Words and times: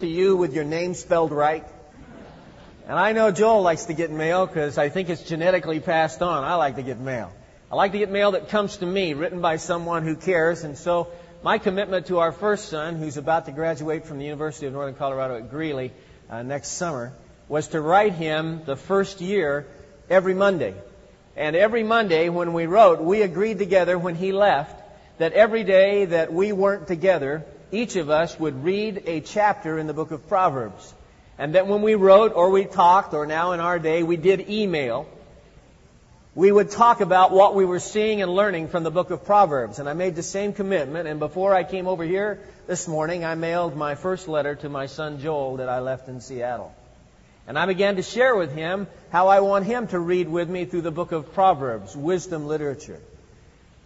to 0.00 0.08
you 0.08 0.34
with 0.34 0.54
your 0.54 0.64
name 0.64 0.92
spelled 0.94 1.30
right. 1.30 1.64
And 2.88 2.98
I 2.98 3.12
know 3.12 3.30
Joel 3.30 3.62
likes 3.62 3.84
to 3.84 3.94
get 3.94 4.10
mail 4.10 4.44
because 4.44 4.76
I 4.76 4.88
think 4.88 5.08
it's 5.08 5.22
genetically 5.22 5.78
passed 5.78 6.20
on. 6.20 6.42
I 6.42 6.56
like 6.56 6.74
to 6.76 6.82
get 6.82 6.98
mail. 6.98 7.32
I 7.70 7.76
like 7.76 7.92
to 7.92 7.98
get 7.98 8.10
mail 8.10 8.32
that 8.32 8.48
comes 8.48 8.78
to 8.78 8.86
me, 8.86 9.14
written 9.14 9.40
by 9.40 9.56
someone 9.56 10.02
who 10.02 10.16
cares. 10.16 10.64
And 10.64 10.76
so 10.76 11.12
my 11.44 11.58
commitment 11.58 12.06
to 12.06 12.18
our 12.18 12.32
first 12.32 12.70
son, 12.70 12.96
who's 12.96 13.16
about 13.18 13.46
to 13.46 13.52
graduate 13.52 14.04
from 14.04 14.18
the 14.18 14.24
University 14.24 14.66
of 14.66 14.72
Northern 14.72 14.96
Colorado 14.96 15.36
at 15.36 15.48
Greeley 15.48 15.92
uh, 16.28 16.42
next 16.42 16.70
summer, 16.70 17.12
was 17.48 17.68
to 17.68 17.80
write 17.80 18.14
him 18.14 18.62
the 18.64 18.76
first 18.76 19.20
year 19.20 19.64
every 20.10 20.34
Monday. 20.34 20.74
And 21.36 21.54
every 21.54 21.84
Monday 21.84 22.30
when 22.30 22.52
we 22.52 22.66
wrote, 22.66 23.00
we 23.00 23.22
agreed 23.22 23.60
together 23.60 23.96
when 23.96 24.16
he 24.16 24.32
left 24.32 24.74
that 25.18 25.34
every 25.34 25.62
day 25.62 26.06
that 26.06 26.32
we 26.32 26.50
weren't 26.50 26.88
together, 26.88 27.44
each 27.74 27.96
of 27.96 28.10
us 28.10 28.38
would 28.38 28.64
read 28.64 29.02
a 29.06 29.20
chapter 29.20 29.78
in 29.78 29.86
the 29.86 29.94
book 29.94 30.10
of 30.10 30.28
Proverbs. 30.28 30.94
And 31.38 31.54
that 31.56 31.66
when 31.66 31.82
we 31.82 31.96
wrote 31.96 32.32
or 32.34 32.50
we 32.50 32.64
talked, 32.64 33.12
or 33.12 33.26
now 33.26 33.52
in 33.52 33.60
our 33.60 33.78
day 33.78 34.02
we 34.02 34.16
did 34.16 34.48
email, 34.48 35.08
we 36.36 36.50
would 36.50 36.70
talk 36.70 37.00
about 37.00 37.32
what 37.32 37.54
we 37.54 37.64
were 37.64 37.80
seeing 37.80 38.22
and 38.22 38.32
learning 38.32 38.68
from 38.68 38.82
the 38.82 38.90
book 38.90 39.10
of 39.10 39.24
Proverbs. 39.24 39.78
And 39.78 39.88
I 39.88 39.92
made 39.92 40.14
the 40.14 40.22
same 40.22 40.52
commitment. 40.52 41.08
And 41.08 41.18
before 41.18 41.54
I 41.54 41.64
came 41.64 41.86
over 41.86 42.04
here 42.04 42.40
this 42.66 42.88
morning, 42.88 43.24
I 43.24 43.34
mailed 43.34 43.76
my 43.76 43.94
first 43.94 44.28
letter 44.28 44.54
to 44.56 44.68
my 44.68 44.86
son 44.86 45.20
Joel 45.20 45.56
that 45.56 45.68
I 45.68 45.80
left 45.80 46.08
in 46.08 46.20
Seattle. 46.20 46.74
And 47.46 47.58
I 47.58 47.66
began 47.66 47.96
to 47.96 48.02
share 48.02 48.34
with 48.34 48.52
him 48.52 48.86
how 49.10 49.28
I 49.28 49.40
want 49.40 49.66
him 49.66 49.86
to 49.88 49.98
read 49.98 50.28
with 50.28 50.48
me 50.48 50.64
through 50.64 50.82
the 50.82 50.90
book 50.90 51.12
of 51.12 51.34
Proverbs, 51.34 51.94
wisdom 51.96 52.46
literature. 52.46 53.00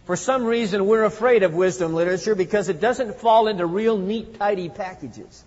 For 0.09 0.15
some 0.15 0.43
reason, 0.43 0.87
we're 0.87 1.03
afraid 1.03 1.43
of 1.43 1.53
wisdom 1.53 1.93
literature 1.93 2.33
because 2.33 2.67
it 2.67 2.81
doesn't 2.81 3.19
fall 3.19 3.47
into 3.47 3.67
real 3.67 3.95
neat, 3.95 4.39
tidy 4.39 4.67
packages. 4.67 5.43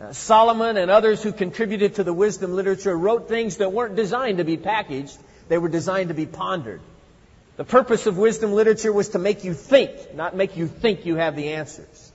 Uh, 0.00 0.12
Solomon 0.12 0.76
and 0.76 0.90
others 0.90 1.22
who 1.22 1.30
contributed 1.30 1.94
to 1.94 2.02
the 2.02 2.12
wisdom 2.12 2.56
literature 2.56 2.98
wrote 2.98 3.28
things 3.28 3.58
that 3.58 3.72
weren't 3.72 3.94
designed 3.94 4.38
to 4.38 4.44
be 4.44 4.56
packaged, 4.56 5.16
they 5.48 5.56
were 5.56 5.68
designed 5.68 6.08
to 6.08 6.16
be 6.16 6.26
pondered. 6.26 6.80
The 7.56 7.62
purpose 7.62 8.06
of 8.06 8.18
wisdom 8.18 8.54
literature 8.54 8.92
was 8.92 9.10
to 9.10 9.20
make 9.20 9.44
you 9.44 9.54
think, 9.54 10.16
not 10.16 10.34
make 10.34 10.56
you 10.56 10.66
think 10.66 11.06
you 11.06 11.14
have 11.14 11.36
the 11.36 11.50
answers. 11.50 12.10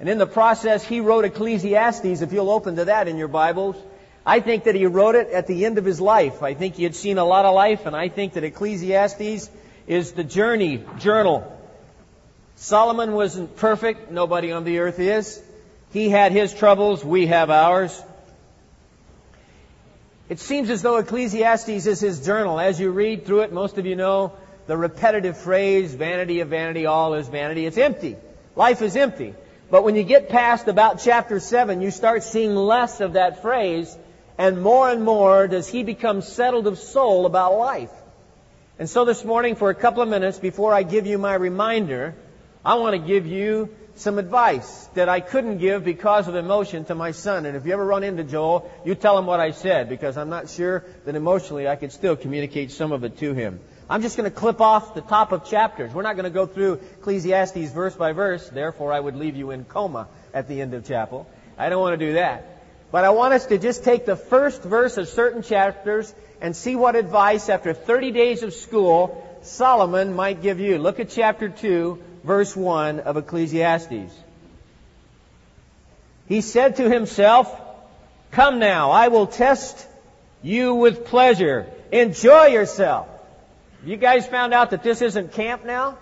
And 0.00 0.10
in 0.10 0.18
the 0.18 0.26
process, 0.26 0.84
he 0.84 1.00
wrote 1.00 1.24
Ecclesiastes, 1.24 2.20
if 2.20 2.34
you'll 2.34 2.50
open 2.50 2.76
to 2.76 2.84
that 2.84 3.08
in 3.08 3.16
your 3.16 3.28
Bibles. 3.28 3.76
I 4.26 4.40
think 4.40 4.64
that 4.64 4.74
he 4.74 4.84
wrote 4.84 5.14
it 5.14 5.30
at 5.30 5.46
the 5.46 5.64
end 5.64 5.78
of 5.78 5.86
his 5.86 6.02
life. 6.02 6.42
I 6.42 6.52
think 6.52 6.74
he 6.74 6.82
had 6.82 6.94
seen 6.94 7.16
a 7.16 7.24
lot 7.24 7.46
of 7.46 7.54
life, 7.54 7.86
and 7.86 7.96
I 7.96 8.10
think 8.10 8.34
that 8.34 8.44
Ecclesiastes 8.44 9.48
is 9.88 10.12
the 10.12 10.22
journey 10.22 10.84
journal. 10.98 11.52
Solomon 12.54 13.12
wasn't 13.12 13.56
perfect. 13.56 14.10
Nobody 14.12 14.52
on 14.52 14.62
the 14.64 14.78
earth 14.78 15.00
is. 15.00 15.42
He 15.92 16.10
had 16.10 16.30
his 16.30 16.52
troubles. 16.54 17.04
We 17.04 17.26
have 17.26 17.50
ours. 17.50 18.00
It 20.28 20.38
seems 20.40 20.68
as 20.68 20.82
though 20.82 20.98
Ecclesiastes 20.98 21.86
is 21.86 22.00
his 22.00 22.24
journal. 22.24 22.60
As 22.60 22.78
you 22.78 22.90
read 22.90 23.24
through 23.24 23.40
it, 23.40 23.52
most 23.52 23.78
of 23.78 23.86
you 23.86 23.96
know 23.96 24.34
the 24.66 24.76
repetitive 24.76 25.38
phrase, 25.38 25.94
vanity 25.94 26.40
of 26.40 26.48
vanity, 26.48 26.84
all 26.84 27.14
is 27.14 27.26
vanity. 27.26 27.64
It's 27.64 27.78
empty. 27.78 28.16
Life 28.54 28.82
is 28.82 28.94
empty. 28.94 29.34
But 29.70 29.84
when 29.84 29.96
you 29.96 30.02
get 30.02 30.28
past 30.28 30.68
about 30.68 31.00
chapter 31.02 31.40
7, 31.40 31.80
you 31.80 31.90
start 31.90 32.22
seeing 32.22 32.54
less 32.54 33.00
of 33.00 33.14
that 33.14 33.40
phrase 33.40 33.96
and 34.36 34.62
more 34.62 34.90
and 34.90 35.02
more 35.02 35.48
does 35.48 35.66
he 35.66 35.82
become 35.82 36.20
settled 36.20 36.66
of 36.66 36.78
soul 36.78 37.24
about 37.24 37.56
life. 37.56 37.90
And 38.78 38.88
so 38.88 39.04
this 39.04 39.24
morning, 39.24 39.56
for 39.56 39.70
a 39.70 39.74
couple 39.74 40.02
of 40.02 40.08
minutes 40.08 40.38
before 40.38 40.72
I 40.72 40.84
give 40.84 41.04
you 41.04 41.18
my 41.18 41.34
reminder, 41.34 42.14
I 42.64 42.76
want 42.76 42.94
to 42.94 43.04
give 43.04 43.26
you 43.26 43.74
some 43.96 44.18
advice 44.18 44.86
that 44.94 45.08
I 45.08 45.18
couldn't 45.18 45.58
give 45.58 45.84
because 45.84 46.28
of 46.28 46.36
emotion 46.36 46.84
to 46.84 46.94
my 46.94 47.10
son. 47.10 47.44
And 47.44 47.56
if 47.56 47.66
you 47.66 47.72
ever 47.72 47.84
run 47.84 48.04
into 48.04 48.22
Joel, 48.22 48.70
you 48.84 48.94
tell 48.94 49.18
him 49.18 49.26
what 49.26 49.40
I 49.40 49.50
said 49.50 49.88
because 49.88 50.16
I'm 50.16 50.28
not 50.28 50.48
sure 50.48 50.84
that 51.04 51.16
emotionally 51.16 51.66
I 51.66 51.74
could 51.74 51.90
still 51.90 52.14
communicate 52.14 52.70
some 52.70 52.92
of 52.92 53.02
it 53.02 53.18
to 53.18 53.34
him. 53.34 53.58
I'm 53.90 54.00
just 54.00 54.16
going 54.16 54.30
to 54.30 54.36
clip 54.36 54.60
off 54.60 54.94
the 54.94 55.00
top 55.00 55.32
of 55.32 55.44
chapters. 55.44 55.92
We're 55.92 56.02
not 56.02 56.14
going 56.14 56.24
to 56.24 56.30
go 56.30 56.46
through 56.46 56.74
Ecclesiastes 57.00 57.72
verse 57.72 57.96
by 57.96 58.12
verse. 58.12 58.48
Therefore, 58.48 58.92
I 58.92 59.00
would 59.00 59.16
leave 59.16 59.34
you 59.34 59.50
in 59.50 59.64
coma 59.64 60.06
at 60.32 60.46
the 60.46 60.60
end 60.60 60.74
of 60.74 60.86
chapel. 60.86 61.26
I 61.56 61.68
don't 61.68 61.80
want 61.80 61.98
to 61.98 62.06
do 62.06 62.12
that. 62.12 62.57
But 62.90 63.04
I 63.04 63.10
want 63.10 63.34
us 63.34 63.46
to 63.46 63.58
just 63.58 63.84
take 63.84 64.06
the 64.06 64.16
first 64.16 64.62
verse 64.62 64.96
of 64.96 65.08
certain 65.08 65.42
chapters 65.42 66.12
and 66.40 66.56
see 66.56 66.76
what 66.76 66.96
advice, 66.96 67.48
after 67.48 67.74
30 67.74 68.12
days 68.12 68.42
of 68.42 68.54
school, 68.54 69.24
Solomon 69.42 70.14
might 70.14 70.40
give 70.40 70.60
you. 70.60 70.78
Look 70.78 71.00
at 71.00 71.10
chapter 71.10 71.48
2, 71.48 72.02
verse 72.24 72.56
1 72.56 73.00
of 73.00 73.16
Ecclesiastes. 73.16 74.14
He 76.28 76.40
said 76.40 76.76
to 76.76 76.88
himself, 76.88 77.54
Come 78.30 78.58
now, 78.58 78.90
I 78.90 79.08
will 79.08 79.26
test 79.26 79.86
you 80.42 80.74
with 80.74 81.06
pleasure. 81.06 81.66
Enjoy 81.90 82.46
yourself. 82.46 83.08
You 83.84 83.96
guys 83.96 84.26
found 84.26 84.52
out 84.52 84.70
that 84.70 84.82
this 84.82 85.02
isn't 85.02 85.32
camp 85.32 85.64
now? 85.64 85.98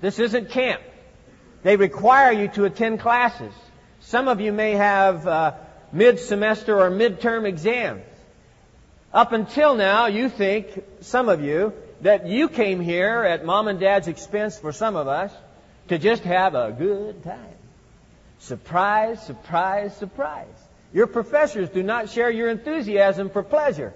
This 0.00 0.18
isn't 0.18 0.50
camp. 0.50 0.80
They 1.62 1.76
require 1.76 2.32
you 2.32 2.48
to 2.48 2.64
attend 2.64 3.00
classes. 3.00 3.52
Some 4.00 4.28
of 4.28 4.40
you 4.40 4.52
may 4.52 4.72
have 4.72 5.26
uh, 5.26 5.52
mid-semester 5.92 6.78
or 6.78 6.90
midterm 6.90 7.46
exams. 7.46 8.04
Up 9.12 9.32
until 9.32 9.74
now, 9.74 10.06
you 10.06 10.28
think, 10.28 10.84
some 11.00 11.28
of 11.28 11.42
you, 11.42 11.72
that 12.02 12.26
you 12.26 12.48
came 12.48 12.80
here 12.80 13.24
at 13.24 13.44
mom 13.44 13.68
and 13.68 13.80
dad's 13.80 14.08
expense 14.08 14.58
for 14.58 14.72
some 14.72 14.96
of 14.96 15.08
us 15.08 15.32
to 15.88 15.98
just 15.98 16.22
have 16.22 16.54
a 16.54 16.74
good 16.76 17.22
time. 17.24 17.54
Surprise, 18.38 19.24
surprise, 19.26 19.96
surprise. 19.96 20.46
Your 20.92 21.06
professors 21.06 21.68
do 21.68 21.82
not 21.82 22.08
share 22.08 22.30
your 22.30 22.48
enthusiasm 22.48 23.30
for 23.30 23.42
pleasure. 23.42 23.92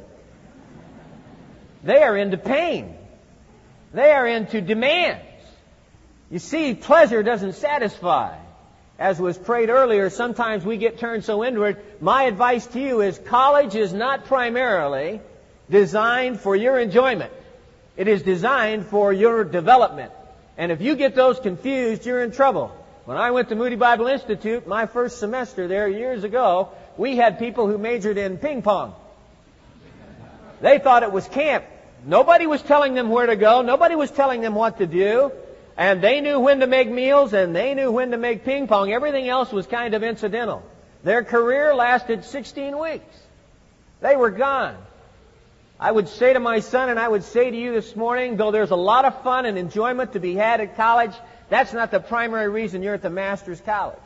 They 1.83 2.03
are 2.03 2.17
into 2.17 2.37
pain. 2.37 2.97
They 3.93 4.11
are 4.11 4.27
into 4.27 4.61
demands. 4.61 5.25
You 6.31 6.39
see, 6.41 6.75
pleasure 6.75 7.23
doesn't 7.23 7.55
satisfy 7.55 8.37
as 8.99 9.19
was 9.19 9.37
prayed 9.37 9.71
earlier, 9.71 10.09
sometimes 10.09 10.65
we 10.65 10.77
get 10.77 10.99
turned 10.99 11.25
so 11.25 11.45
inward. 11.45 11.79
My 12.01 12.25
advice 12.25 12.67
to 12.69 12.81
you 12.81 13.01
is 13.01 13.19
college 13.19 13.75
is 13.75 13.93
not 13.93 14.27
primarily 14.27 15.21
designed 15.69 16.41
for 16.41 16.55
your 16.55 16.79
enjoyment. 16.79 17.33
It 17.97 18.09
is 18.09 18.23
designed 18.23 18.87
for 18.87 19.13
your 19.13 19.45
development. 19.45 20.13
And 20.57 20.71
if 20.71 20.81
you 20.81 20.95
get 20.95 21.15
those 21.15 21.41
confused, 21.41 22.07
you're 22.07 22.23
in 22.23 22.31
trouble. 22.31 22.69
When 23.05 23.17
I 23.17 23.33
went 23.33 23.49
to 23.49 23.57
Moody 23.57 23.77
Bible 23.77 24.07
Institute, 24.07 24.67
my 24.67 24.87
first 24.87 25.19
semester 25.19 25.69
there 25.69 25.89
years 25.89 26.25
ago, 26.25 26.71
we 26.97 27.17
had 27.17 27.39
people 27.39 27.67
who 27.67 27.77
majored 27.77 28.17
in 28.17 28.39
ping 28.39 28.63
pong. 28.63 28.95
They 30.61 30.79
thought 30.79 31.03
it 31.03 31.13
was 31.13 31.27
camp. 31.29 31.65
Nobody 32.07 32.47
was 32.47 32.63
telling 32.63 32.95
them 32.95 33.09
where 33.09 33.27
to 33.27 33.37
go. 33.37 33.63
Nobody 33.63 33.97
was 33.97 34.11
telling 34.11 34.41
them 34.41 34.55
what 34.55 34.79
to 34.79 34.87
do. 34.87 35.33
And 35.77 36.03
they 36.03 36.21
knew 36.21 36.39
when 36.39 36.61
to 36.61 36.67
make 36.67 36.89
meals 36.89 37.33
and 37.33 37.55
they 37.55 37.75
knew 37.75 37.91
when 37.91 38.13
to 38.13 38.17
make 38.17 38.45
ping 38.45 38.69
pong. 38.69 38.93
Everything 38.93 39.29
else 39.29 39.53
was 39.53 39.67
kind 39.67 39.95
of 39.95 40.03
incidental. 40.03 40.63
Their 41.03 41.25
career 41.25 41.75
lasted 41.75 42.25
16 42.25 42.79
weeks. 42.79 43.17
They 44.01 44.17
were 44.17 44.31
gone. 44.31 44.77
I 45.81 45.91
would 45.91 46.09
say 46.09 46.33
to 46.33 46.41
my 46.41 46.61
son 46.61 46.91
and 46.91 46.99
I 46.99 47.09
would 47.09 47.25
say 47.25 47.51
to 47.51 47.57
you 47.57 47.73
this 47.73 47.97
morning, 47.97 48.37
though 48.37 48.53
there's 48.53 48.71
a 48.71 48.77
lot 48.77 49.05
of 49.05 49.23
fun 49.23 49.47
and 49.47 49.59
enjoyment 49.59 50.13
to 50.13 50.21
be 50.21 50.35
had 50.35 50.61
at 50.61 50.77
college, 50.77 51.13
that's 51.49 51.73
not 51.73 51.91
the 51.91 52.01
primary 52.01 52.49
reason 52.49 52.83
you're 52.83 52.95
at 52.95 53.03
the 53.03 53.11
master's 53.11 53.61
college. 53.61 53.99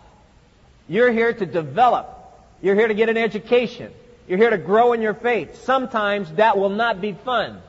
You're 0.88 1.12
here 1.12 1.32
to 1.32 1.46
develop. 1.46 2.08
You're 2.62 2.74
here 2.74 2.88
to 2.88 2.94
get 2.94 3.10
an 3.10 3.18
education. 3.18 3.92
You're 4.26 4.38
here 4.38 4.50
to 4.50 4.58
grow 4.58 4.94
in 4.94 5.02
your 5.02 5.14
faith. 5.14 5.64
Sometimes 5.64 6.32
that 6.32 6.56
will 6.56 6.70
not 6.70 7.00
be 7.00 7.12
fun. 7.12 7.60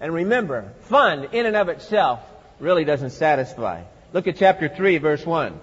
And 0.00 0.14
remember, 0.14 0.72
fun 0.82 1.28
in 1.32 1.46
and 1.46 1.56
of 1.56 1.68
itself 1.68 2.20
really 2.60 2.84
doesn't 2.84 3.10
satisfy. 3.10 3.82
Look 4.12 4.26
at 4.26 4.36
chapter 4.36 4.68
3, 4.68 4.98
verse 4.98 5.24
1. 5.24 5.58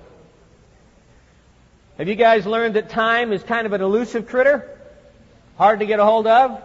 Have 1.97 2.07
you 2.07 2.15
guys 2.15 2.45
learned 2.45 2.75
that 2.75 2.89
time 2.89 3.33
is 3.33 3.43
kind 3.43 3.65
of 3.65 3.73
an 3.73 3.81
elusive 3.81 4.27
critter? 4.27 4.69
Hard 5.57 5.79
to 5.79 5.85
get 5.85 5.99
a 5.99 6.05
hold 6.05 6.27
of? 6.27 6.61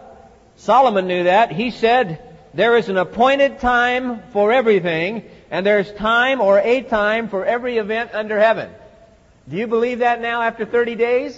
Solomon 0.57 1.07
knew 1.07 1.23
that. 1.23 1.51
He 1.51 1.71
said, 1.71 2.21
there 2.53 2.77
is 2.77 2.87
an 2.89 2.97
appointed 2.97 3.59
time 3.59 4.21
for 4.31 4.51
everything, 4.51 5.23
and 5.49 5.65
there's 5.65 5.91
time 5.93 6.39
or 6.39 6.59
a 6.59 6.81
time 6.81 7.29
for 7.29 7.43
every 7.43 7.77
event 7.77 8.11
under 8.13 8.39
heaven. 8.39 8.69
Do 9.49 9.57
you 9.57 9.65
believe 9.65 9.99
that 9.99 10.21
now 10.21 10.43
after 10.43 10.65
30 10.65 10.95
days? 10.95 11.37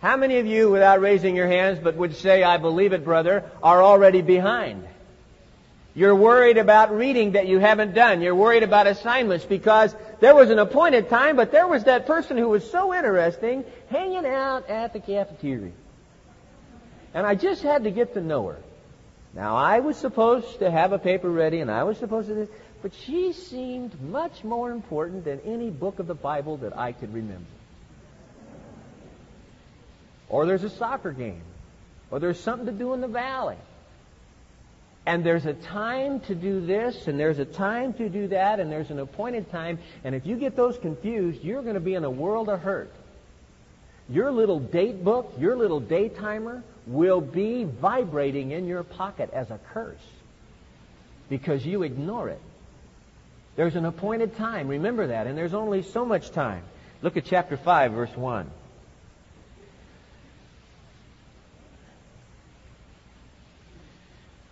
How 0.00 0.16
many 0.16 0.38
of 0.38 0.46
you, 0.46 0.70
without 0.70 1.00
raising 1.00 1.34
your 1.34 1.48
hands, 1.48 1.80
but 1.82 1.96
would 1.96 2.14
say, 2.14 2.44
I 2.44 2.58
believe 2.58 2.92
it, 2.92 3.04
brother, 3.04 3.50
are 3.62 3.82
already 3.82 4.22
behind? 4.22 4.86
You're 5.96 6.14
worried 6.14 6.58
about 6.58 6.94
reading 6.94 7.32
that 7.32 7.48
you 7.48 7.58
haven't 7.58 7.94
done. 7.94 8.20
You're 8.20 8.34
worried 8.34 8.62
about 8.62 8.86
assignments 8.86 9.46
because 9.46 9.96
there 10.20 10.34
was 10.34 10.50
an 10.50 10.58
appointed 10.58 11.08
time, 11.08 11.36
but 11.36 11.50
there 11.50 11.66
was 11.66 11.84
that 11.84 12.06
person 12.06 12.36
who 12.36 12.50
was 12.50 12.70
so 12.70 12.94
interesting 12.94 13.64
hanging 13.88 14.26
out 14.26 14.68
at 14.68 14.92
the 14.92 15.00
cafeteria. 15.00 15.72
And 17.14 17.26
I 17.26 17.34
just 17.34 17.62
had 17.62 17.84
to 17.84 17.90
get 17.90 18.12
to 18.12 18.20
know 18.20 18.46
her. 18.48 18.58
Now, 19.32 19.56
I 19.56 19.80
was 19.80 19.96
supposed 19.96 20.58
to 20.58 20.70
have 20.70 20.92
a 20.92 20.98
paper 20.98 21.30
ready 21.30 21.60
and 21.60 21.70
I 21.70 21.84
was 21.84 21.96
supposed 21.96 22.28
to, 22.28 22.46
but 22.82 22.92
she 22.92 23.32
seemed 23.32 23.98
much 24.02 24.44
more 24.44 24.70
important 24.72 25.24
than 25.24 25.40
any 25.46 25.70
book 25.70 25.98
of 25.98 26.06
the 26.06 26.14
Bible 26.14 26.58
that 26.58 26.76
I 26.76 26.92
could 26.92 27.14
remember. 27.14 27.46
or 30.28 30.44
there's 30.44 30.64
a 30.64 30.70
soccer 30.70 31.12
game, 31.12 31.42
or 32.10 32.18
there's 32.18 32.38
something 32.38 32.66
to 32.66 32.72
do 32.72 32.92
in 32.92 33.00
the 33.00 33.08
valley. 33.08 33.56
And 35.06 35.24
there's 35.24 35.46
a 35.46 35.54
time 35.54 36.18
to 36.20 36.34
do 36.34 36.66
this, 36.66 37.06
and 37.06 37.18
there's 37.18 37.38
a 37.38 37.44
time 37.44 37.94
to 37.94 38.08
do 38.08 38.26
that, 38.28 38.58
and 38.58 38.70
there's 38.70 38.90
an 38.90 38.98
appointed 38.98 39.50
time. 39.52 39.78
And 40.02 40.16
if 40.16 40.26
you 40.26 40.36
get 40.36 40.56
those 40.56 40.76
confused, 40.78 41.44
you're 41.44 41.62
going 41.62 41.74
to 41.74 41.80
be 41.80 41.94
in 41.94 42.02
a 42.02 42.10
world 42.10 42.48
of 42.48 42.60
hurt. 42.60 42.90
Your 44.08 44.32
little 44.32 44.58
date 44.58 45.04
book, 45.04 45.32
your 45.38 45.56
little 45.56 45.80
day 45.80 46.08
timer 46.08 46.64
will 46.86 47.20
be 47.20 47.64
vibrating 47.64 48.50
in 48.50 48.66
your 48.66 48.82
pocket 48.82 49.30
as 49.32 49.50
a 49.50 49.58
curse 49.72 49.98
because 51.28 51.64
you 51.64 51.82
ignore 51.82 52.28
it. 52.28 52.40
There's 53.56 53.74
an 53.74 53.84
appointed 53.84 54.36
time. 54.36 54.68
Remember 54.68 55.08
that. 55.08 55.26
And 55.26 55.36
there's 55.36 55.54
only 55.54 55.82
so 55.82 56.04
much 56.04 56.30
time. 56.30 56.62
Look 57.02 57.16
at 57.16 57.24
chapter 57.24 57.56
5, 57.56 57.92
verse 57.92 58.16
1. 58.16 58.50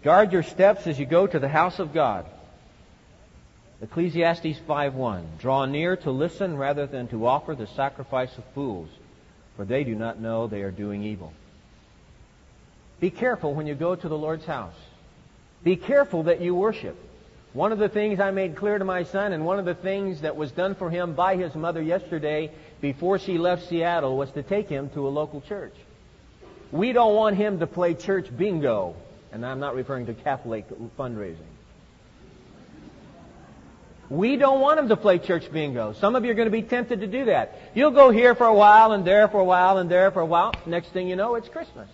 Guard 0.04 0.32
your 0.32 0.42
steps 0.42 0.86
as 0.86 0.98
you 0.98 1.06
go 1.06 1.26
to 1.26 1.38
the 1.38 1.48
house 1.48 1.78
of 1.78 1.94
God. 1.94 2.26
Ecclesiastes 3.80 4.60
5:1 4.68 5.38
Draw 5.38 5.64
near 5.64 5.96
to 5.96 6.10
listen 6.10 6.58
rather 6.58 6.86
than 6.86 7.08
to 7.08 7.26
offer 7.26 7.54
the 7.54 7.66
sacrifice 7.68 8.36
of 8.36 8.44
fools, 8.54 8.90
for 9.56 9.64
they 9.64 9.82
do 9.82 9.94
not 9.94 10.20
know 10.20 10.46
they 10.46 10.60
are 10.60 10.70
doing 10.70 11.02
evil. 11.02 11.32
Be 13.00 13.08
careful 13.08 13.54
when 13.54 13.66
you 13.66 13.74
go 13.74 13.96
to 13.96 14.06
the 14.06 14.18
Lord's 14.18 14.44
house. 14.44 14.76
Be 15.62 15.74
careful 15.74 16.24
that 16.24 16.42
you 16.42 16.54
worship. 16.54 16.96
One 17.54 17.72
of 17.72 17.78
the 17.78 17.88
things 17.88 18.20
I 18.20 18.30
made 18.30 18.56
clear 18.56 18.76
to 18.76 18.84
my 18.84 19.04
son, 19.04 19.32
and 19.32 19.46
one 19.46 19.58
of 19.58 19.64
the 19.64 19.74
things 19.74 20.20
that 20.20 20.36
was 20.36 20.52
done 20.52 20.74
for 20.74 20.90
him 20.90 21.14
by 21.14 21.36
his 21.36 21.54
mother 21.54 21.80
yesterday 21.80 22.50
before 22.82 23.18
she 23.18 23.38
left 23.38 23.68
Seattle, 23.68 24.18
was 24.18 24.30
to 24.32 24.42
take 24.42 24.68
him 24.68 24.90
to 24.90 25.08
a 25.08 25.16
local 25.20 25.40
church. 25.40 25.74
We 26.72 26.92
don't 26.92 27.14
want 27.14 27.36
him 27.36 27.60
to 27.60 27.66
play 27.66 27.94
church 27.94 28.36
bingo, 28.36 28.96
and 29.34 29.44
I'm 29.44 29.58
not 29.58 29.74
referring 29.74 30.06
to 30.06 30.14
Catholic 30.14 30.64
fundraising. 30.96 31.36
We 34.08 34.36
don't 34.36 34.60
want 34.60 34.76
them 34.76 34.88
to 34.90 34.96
play 34.96 35.18
church 35.18 35.50
bingo. 35.50 35.92
Some 35.92 36.14
of 36.14 36.24
you 36.24 36.30
are 36.30 36.34
going 36.34 36.46
to 36.46 36.52
be 36.52 36.62
tempted 36.62 37.00
to 37.00 37.08
do 37.08 37.24
that. 37.24 37.58
You'll 37.74 37.90
go 37.90 38.10
here 38.10 38.36
for 38.36 38.46
a 38.46 38.54
while, 38.54 38.92
and 38.92 39.04
there 39.04 39.26
for 39.26 39.40
a 39.40 39.44
while, 39.44 39.78
and 39.78 39.90
there 39.90 40.12
for 40.12 40.20
a 40.20 40.26
while. 40.26 40.52
Next 40.66 40.90
thing 40.90 41.08
you 41.08 41.16
know, 41.16 41.34
it's 41.34 41.48
Christmas. 41.48 41.88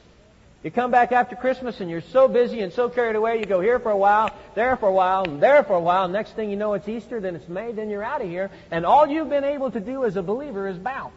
You 0.63 0.71
come 0.71 0.91
back 0.91 1.13
after 1.13 1.35
Christmas 1.35 1.81
and 1.81 1.89
you're 1.89 2.03
so 2.03 2.29
busy 2.29 2.61
and 2.61 2.71
so 2.71 2.91
carried 2.91 3.17
away, 3.17 3.39
you 3.39 3.47
go 3.47 3.63
here 3.63 3.79
for 3.79 3.91
a 3.91 3.97
while, 3.97 4.31
there 4.55 4.77
for 4.77 4.91
a 4.91 4.93
while, 4.93 5.25
and 5.25 5.43
there 5.43 5.65
for 5.65 5.73
a 5.73 5.81
while. 5.81 6.07
Next 6.07 6.33
thing 6.33 6.51
you 6.51 6.57
know, 6.57 6.75
it's 6.75 6.87
Easter, 6.87 7.19
then 7.19 7.35
it's 7.35 7.49
May, 7.49 7.73
then 7.73 7.89
you're 7.89 8.03
out 8.03 8.21
of 8.21 8.29
here. 8.29 8.51
And 8.71 8.85
all 8.85 9.07
you've 9.07 9.31
been 9.31 9.45
able 9.45 9.71
to 9.71 9.81
do 9.81 10.05
as 10.05 10.17
a 10.17 10.23
believer 10.23 10.69
is 10.69 10.77
bounce. 10.77 11.15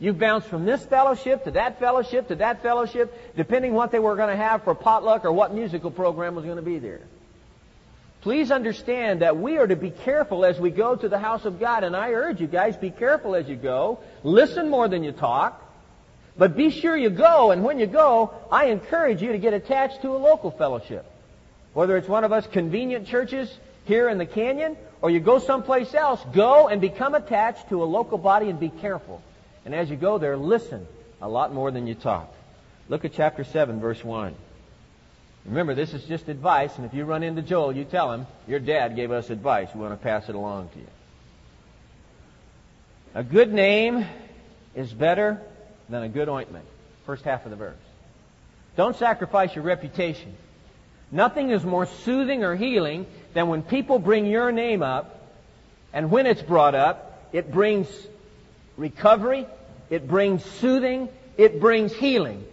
You've 0.00 0.18
bounced 0.18 0.46
from 0.46 0.64
this 0.64 0.84
fellowship 0.84 1.44
to 1.44 1.50
that 1.52 1.80
fellowship 1.80 2.28
to 2.28 2.36
that 2.36 2.62
fellowship, 2.62 3.36
depending 3.36 3.74
what 3.74 3.90
they 3.90 3.98
were 3.98 4.14
going 4.14 4.28
to 4.28 4.36
have 4.36 4.62
for 4.62 4.74
potluck 4.74 5.24
or 5.24 5.32
what 5.32 5.52
musical 5.52 5.90
program 5.90 6.36
was 6.36 6.44
going 6.44 6.56
to 6.56 6.62
be 6.62 6.78
there. 6.78 7.00
Please 8.20 8.50
understand 8.50 9.22
that 9.22 9.36
we 9.36 9.58
are 9.58 9.66
to 9.66 9.76
be 9.76 9.90
careful 9.90 10.44
as 10.44 10.58
we 10.58 10.70
go 10.70 10.94
to 10.94 11.08
the 11.08 11.18
house 11.18 11.44
of 11.44 11.58
God, 11.58 11.84
and 11.84 11.96
I 11.96 12.10
urge 12.10 12.40
you 12.40 12.46
guys, 12.46 12.76
be 12.76 12.90
careful 12.90 13.34
as 13.34 13.48
you 13.48 13.56
go. 13.56 14.00
Listen 14.22 14.70
more 14.70 14.88
than 14.88 15.02
you 15.02 15.12
talk. 15.12 15.64
But 16.36 16.56
be 16.56 16.70
sure 16.70 16.96
you 16.96 17.10
go, 17.10 17.50
and 17.50 17.64
when 17.64 17.80
you 17.80 17.86
go, 17.86 18.32
I 18.50 18.66
encourage 18.66 19.20
you 19.20 19.32
to 19.32 19.38
get 19.38 19.54
attached 19.54 20.02
to 20.02 20.10
a 20.10 20.18
local 20.18 20.52
fellowship. 20.52 21.04
Whether 21.74 21.96
it's 21.96 22.08
one 22.08 22.22
of 22.22 22.32
us 22.32 22.46
convenient 22.46 23.08
churches 23.08 23.56
here 23.84 24.08
in 24.08 24.18
the 24.18 24.26
canyon, 24.26 24.76
or 25.02 25.10
you 25.10 25.18
go 25.18 25.40
someplace 25.40 25.94
else, 25.94 26.20
go 26.32 26.68
and 26.68 26.80
become 26.80 27.14
attached 27.14 27.68
to 27.70 27.82
a 27.82 27.86
local 27.86 28.18
body 28.18 28.48
and 28.48 28.60
be 28.60 28.68
careful. 28.68 29.22
And 29.68 29.74
as 29.74 29.90
you 29.90 29.96
go 29.96 30.16
there, 30.16 30.34
listen 30.38 30.86
a 31.20 31.28
lot 31.28 31.52
more 31.52 31.70
than 31.70 31.86
you 31.86 31.94
talk. 31.94 32.32
Look 32.88 33.04
at 33.04 33.12
chapter 33.12 33.44
7, 33.44 33.80
verse 33.80 34.02
1. 34.02 34.34
Remember, 35.44 35.74
this 35.74 35.92
is 35.92 36.02
just 36.04 36.30
advice, 36.30 36.74
and 36.78 36.86
if 36.86 36.94
you 36.94 37.04
run 37.04 37.22
into 37.22 37.42
Joel, 37.42 37.76
you 37.76 37.84
tell 37.84 38.10
him, 38.10 38.26
your 38.46 38.60
dad 38.60 38.96
gave 38.96 39.10
us 39.10 39.28
advice. 39.28 39.68
We 39.74 39.82
want 39.82 39.92
to 39.92 40.02
pass 40.02 40.26
it 40.30 40.34
along 40.34 40.70
to 40.70 40.78
you. 40.78 40.86
A 43.14 43.22
good 43.22 43.52
name 43.52 44.06
is 44.74 44.90
better 44.90 45.38
than 45.90 46.02
a 46.02 46.08
good 46.08 46.30
ointment. 46.30 46.64
First 47.04 47.24
half 47.24 47.44
of 47.44 47.50
the 47.50 47.56
verse. 47.56 47.76
Don't 48.74 48.96
sacrifice 48.96 49.54
your 49.54 49.64
reputation. 49.64 50.34
Nothing 51.12 51.50
is 51.50 51.62
more 51.62 51.84
soothing 51.84 52.42
or 52.42 52.56
healing 52.56 53.04
than 53.34 53.48
when 53.48 53.60
people 53.60 53.98
bring 53.98 54.24
your 54.24 54.50
name 54.50 54.82
up, 54.82 55.30
and 55.92 56.10
when 56.10 56.24
it's 56.24 56.40
brought 56.40 56.74
up, 56.74 57.28
it 57.34 57.52
brings 57.52 57.86
recovery, 58.78 59.46
it 59.90 60.08
brings 60.08 60.44
soothing, 60.44 61.08
it 61.36 61.60
brings 61.60 61.92
healing. 61.94 62.44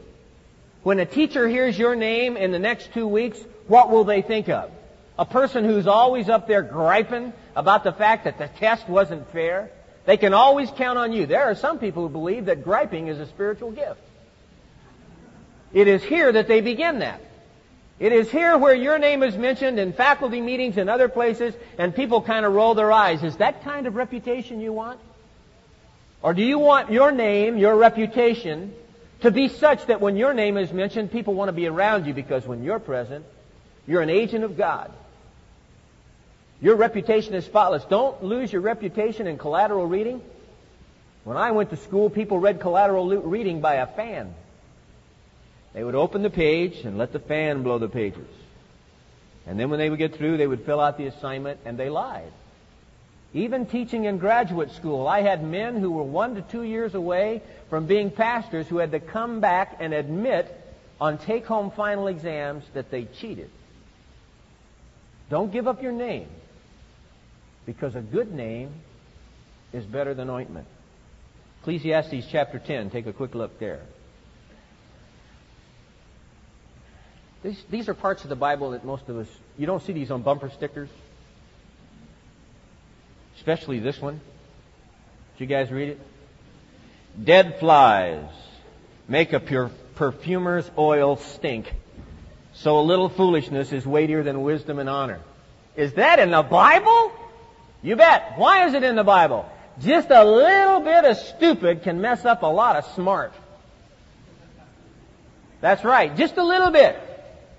When 0.83 0.99
a 0.99 1.05
teacher 1.05 1.47
hears 1.47 1.77
your 1.77 1.95
name 1.95 2.37
in 2.37 2.51
the 2.51 2.59
next 2.59 2.93
two 2.93 3.07
weeks, 3.07 3.39
what 3.67 3.89
will 3.89 4.03
they 4.03 4.21
think 4.21 4.49
of? 4.49 4.71
A 5.17 5.25
person 5.25 5.65
who's 5.65 5.87
always 5.87 6.29
up 6.29 6.47
there 6.47 6.61
griping 6.61 7.33
about 7.55 7.83
the 7.83 7.93
fact 7.93 8.25
that 8.25 8.37
the 8.37 8.47
test 8.59 8.87
wasn't 8.87 9.31
fair, 9.31 9.71
they 10.05 10.17
can 10.17 10.33
always 10.33 10.69
count 10.71 10.99
on 10.99 11.13
you. 11.13 11.25
There 11.25 11.43
are 11.43 11.55
some 11.55 11.79
people 11.79 12.03
who 12.03 12.09
believe 12.09 12.45
that 12.45 12.63
griping 12.63 13.07
is 13.07 13.19
a 13.19 13.25
spiritual 13.25 13.71
gift. 13.71 14.01
It 15.73 15.87
is 15.87 16.03
here 16.03 16.31
that 16.31 16.47
they 16.47 16.61
begin 16.61 16.99
that. 16.99 17.21
It 17.97 18.11
is 18.11 18.29
here 18.29 18.57
where 18.57 18.75
your 18.75 18.99
name 18.99 19.23
is 19.23 19.37
mentioned 19.37 19.79
in 19.79 19.93
faculty 19.93 20.41
meetings 20.41 20.77
and 20.77 20.89
other 20.89 21.07
places, 21.07 21.55
and 21.77 21.95
people 21.95 22.21
kind 22.21 22.45
of 22.45 22.53
roll 22.53 22.75
their 22.75 22.91
eyes. 22.91 23.23
Is 23.23 23.37
that 23.37 23.63
kind 23.63 23.87
of 23.87 23.95
reputation 23.95 24.59
you 24.59 24.73
want? 24.73 24.99
Or 26.25 26.33
do 26.33 26.41
you 26.41 26.57
want 26.57 26.91
your 26.91 27.11
name, 27.11 27.55
your 27.55 27.75
reputation, 27.75 28.73
to 29.21 29.29
be 29.29 29.47
such 29.47 29.85
that 29.85 30.01
when 30.01 30.15
your 30.15 30.33
name 30.33 30.57
is 30.57 30.73
mentioned, 30.73 31.11
people 31.11 31.35
want 31.35 31.49
to 31.49 31.53
be 31.53 31.67
around 31.67 32.07
you 32.07 32.15
because 32.15 32.47
when 32.47 32.63
you're 32.63 32.79
present, 32.79 33.23
you're 33.85 34.01
an 34.01 34.09
agent 34.09 34.43
of 34.43 34.57
God. 34.57 34.91
Your 36.63 36.77
reputation 36.77 37.35
is 37.35 37.45
spotless. 37.45 37.85
Don't 37.85 38.23
lose 38.23 38.51
your 38.51 38.63
reputation 38.63 39.27
in 39.27 39.37
collateral 39.37 39.85
reading. 39.85 40.19
When 41.25 41.37
I 41.37 41.51
went 41.51 41.69
to 41.69 41.77
school, 41.77 42.09
people 42.09 42.39
read 42.39 42.59
collateral 42.59 43.07
reading 43.07 43.61
by 43.61 43.75
a 43.75 43.85
fan. 43.85 44.33
They 45.73 45.83
would 45.83 45.93
open 45.93 46.23
the 46.23 46.31
page 46.31 46.85
and 46.85 46.97
let 46.97 47.13
the 47.13 47.19
fan 47.19 47.61
blow 47.61 47.77
the 47.77 47.87
pages. 47.87 48.27
And 49.45 49.59
then 49.59 49.69
when 49.69 49.77
they 49.77 49.91
would 49.91 49.99
get 49.99 50.15
through, 50.15 50.37
they 50.37 50.47
would 50.47 50.65
fill 50.65 50.79
out 50.79 50.97
the 50.97 51.05
assignment 51.05 51.59
and 51.65 51.77
they 51.77 51.91
lied. 51.91 52.31
Even 53.35 53.65
teaching 53.65 54.05
in 54.05 54.17
graduate 54.17 54.71
school, 54.71 55.09
I 55.09 55.21
had 55.21 55.43
men 55.43 55.75
who 55.75 55.91
were 55.91 56.03
one 56.03 56.35
to 56.35 56.41
two 56.41 56.63
years 56.63 56.95
away 56.95 57.41
from 57.69 57.85
being 57.85 58.09
pastors 58.09 58.65
who 58.65 58.77
had 58.77 58.91
to 58.91 59.01
come 59.01 59.41
back 59.41 59.75
and 59.81 59.93
admit 59.93 60.49
on 61.01 61.17
take 61.17 61.45
home 61.45 61.69
final 61.69 62.07
exams 62.07 62.63
that 62.73 62.89
they 62.89 63.03
cheated. 63.03 63.49
Don't 65.29 65.51
give 65.51 65.67
up 65.67 65.83
your 65.83 65.91
name. 65.91 66.29
Because 67.65 67.93
a 67.95 68.01
good 68.01 68.31
name 68.33 68.71
is 69.73 69.83
better 69.83 70.13
than 70.13 70.29
ointment. 70.29 70.67
Ecclesiastes 71.59 72.27
chapter 72.31 72.57
10, 72.57 72.89
take 72.89 73.05
a 73.05 73.11
quick 73.11 73.35
look 73.35 73.59
there. 73.59 73.81
These, 77.43 77.61
these 77.69 77.89
are 77.89 77.93
parts 77.93 78.23
of 78.23 78.29
the 78.29 78.37
Bible 78.37 78.71
that 78.71 78.85
most 78.85 79.09
of 79.09 79.17
us, 79.17 79.27
you 79.57 79.65
don't 79.65 79.83
see 79.83 79.91
these 79.91 80.09
on 80.09 80.21
bumper 80.21 80.49
stickers. 80.51 80.89
Especially 83.37 83.79
this 83.79 84.01
one. 84.01 84.19
Did 85.37 85.43
you 85.43 85.45
guys 85.47 85.71
read 85.71 85.89
it? 85.89 85.99
Dead 87.23 87.59
flies 87.59 88.23
make 89.07 89.33
a 89.33 89.39
pure 89.39 89.71
perfumer's 89.95 90.69
oil 90.77 91.17
stink. 91.17 91.71
So 92.53 92.79
a 92.79 92.81
little 92.81 93.09
foolishness 93.09 93.71
is 93.71 93.85
weightier 93.85 94.23
than 94.23 94.41
wisdom 94.41 94.79
and 94.79 94.89
honor. 94.89 95.19
Is 95.75 95.93
that 95.93 96.19
in 96.19 96.31
the 96.31 96.41
Bible? 96.41 97.11
You 97.81 97.95
bet. 97.95 98.33
Why 98.37 98.67
is 98.67 98.73
it 98.73 98.83
in 98.83 98.95
the 98.95 99.03
Bible? 99.03 99.49
Just 99.81 100.09
a 100.09 100.23
little 100.23 100.79
bit 100.79 101.03
of 101.03 101.17
stupid 101.17 101.83
can 101.83 101.99
mess 101.99 102.23
up 102.23 102.43
a 102.43 102.47
lot 102.47 102.77
of 102.77 102.85
smart. 102.93 103.33
That's 105.59 105.83
right. 105.83 106.15
Just 106.15 106.37
a 106.37 106.43
little 106.43 106.71
bit. 106.71 106.97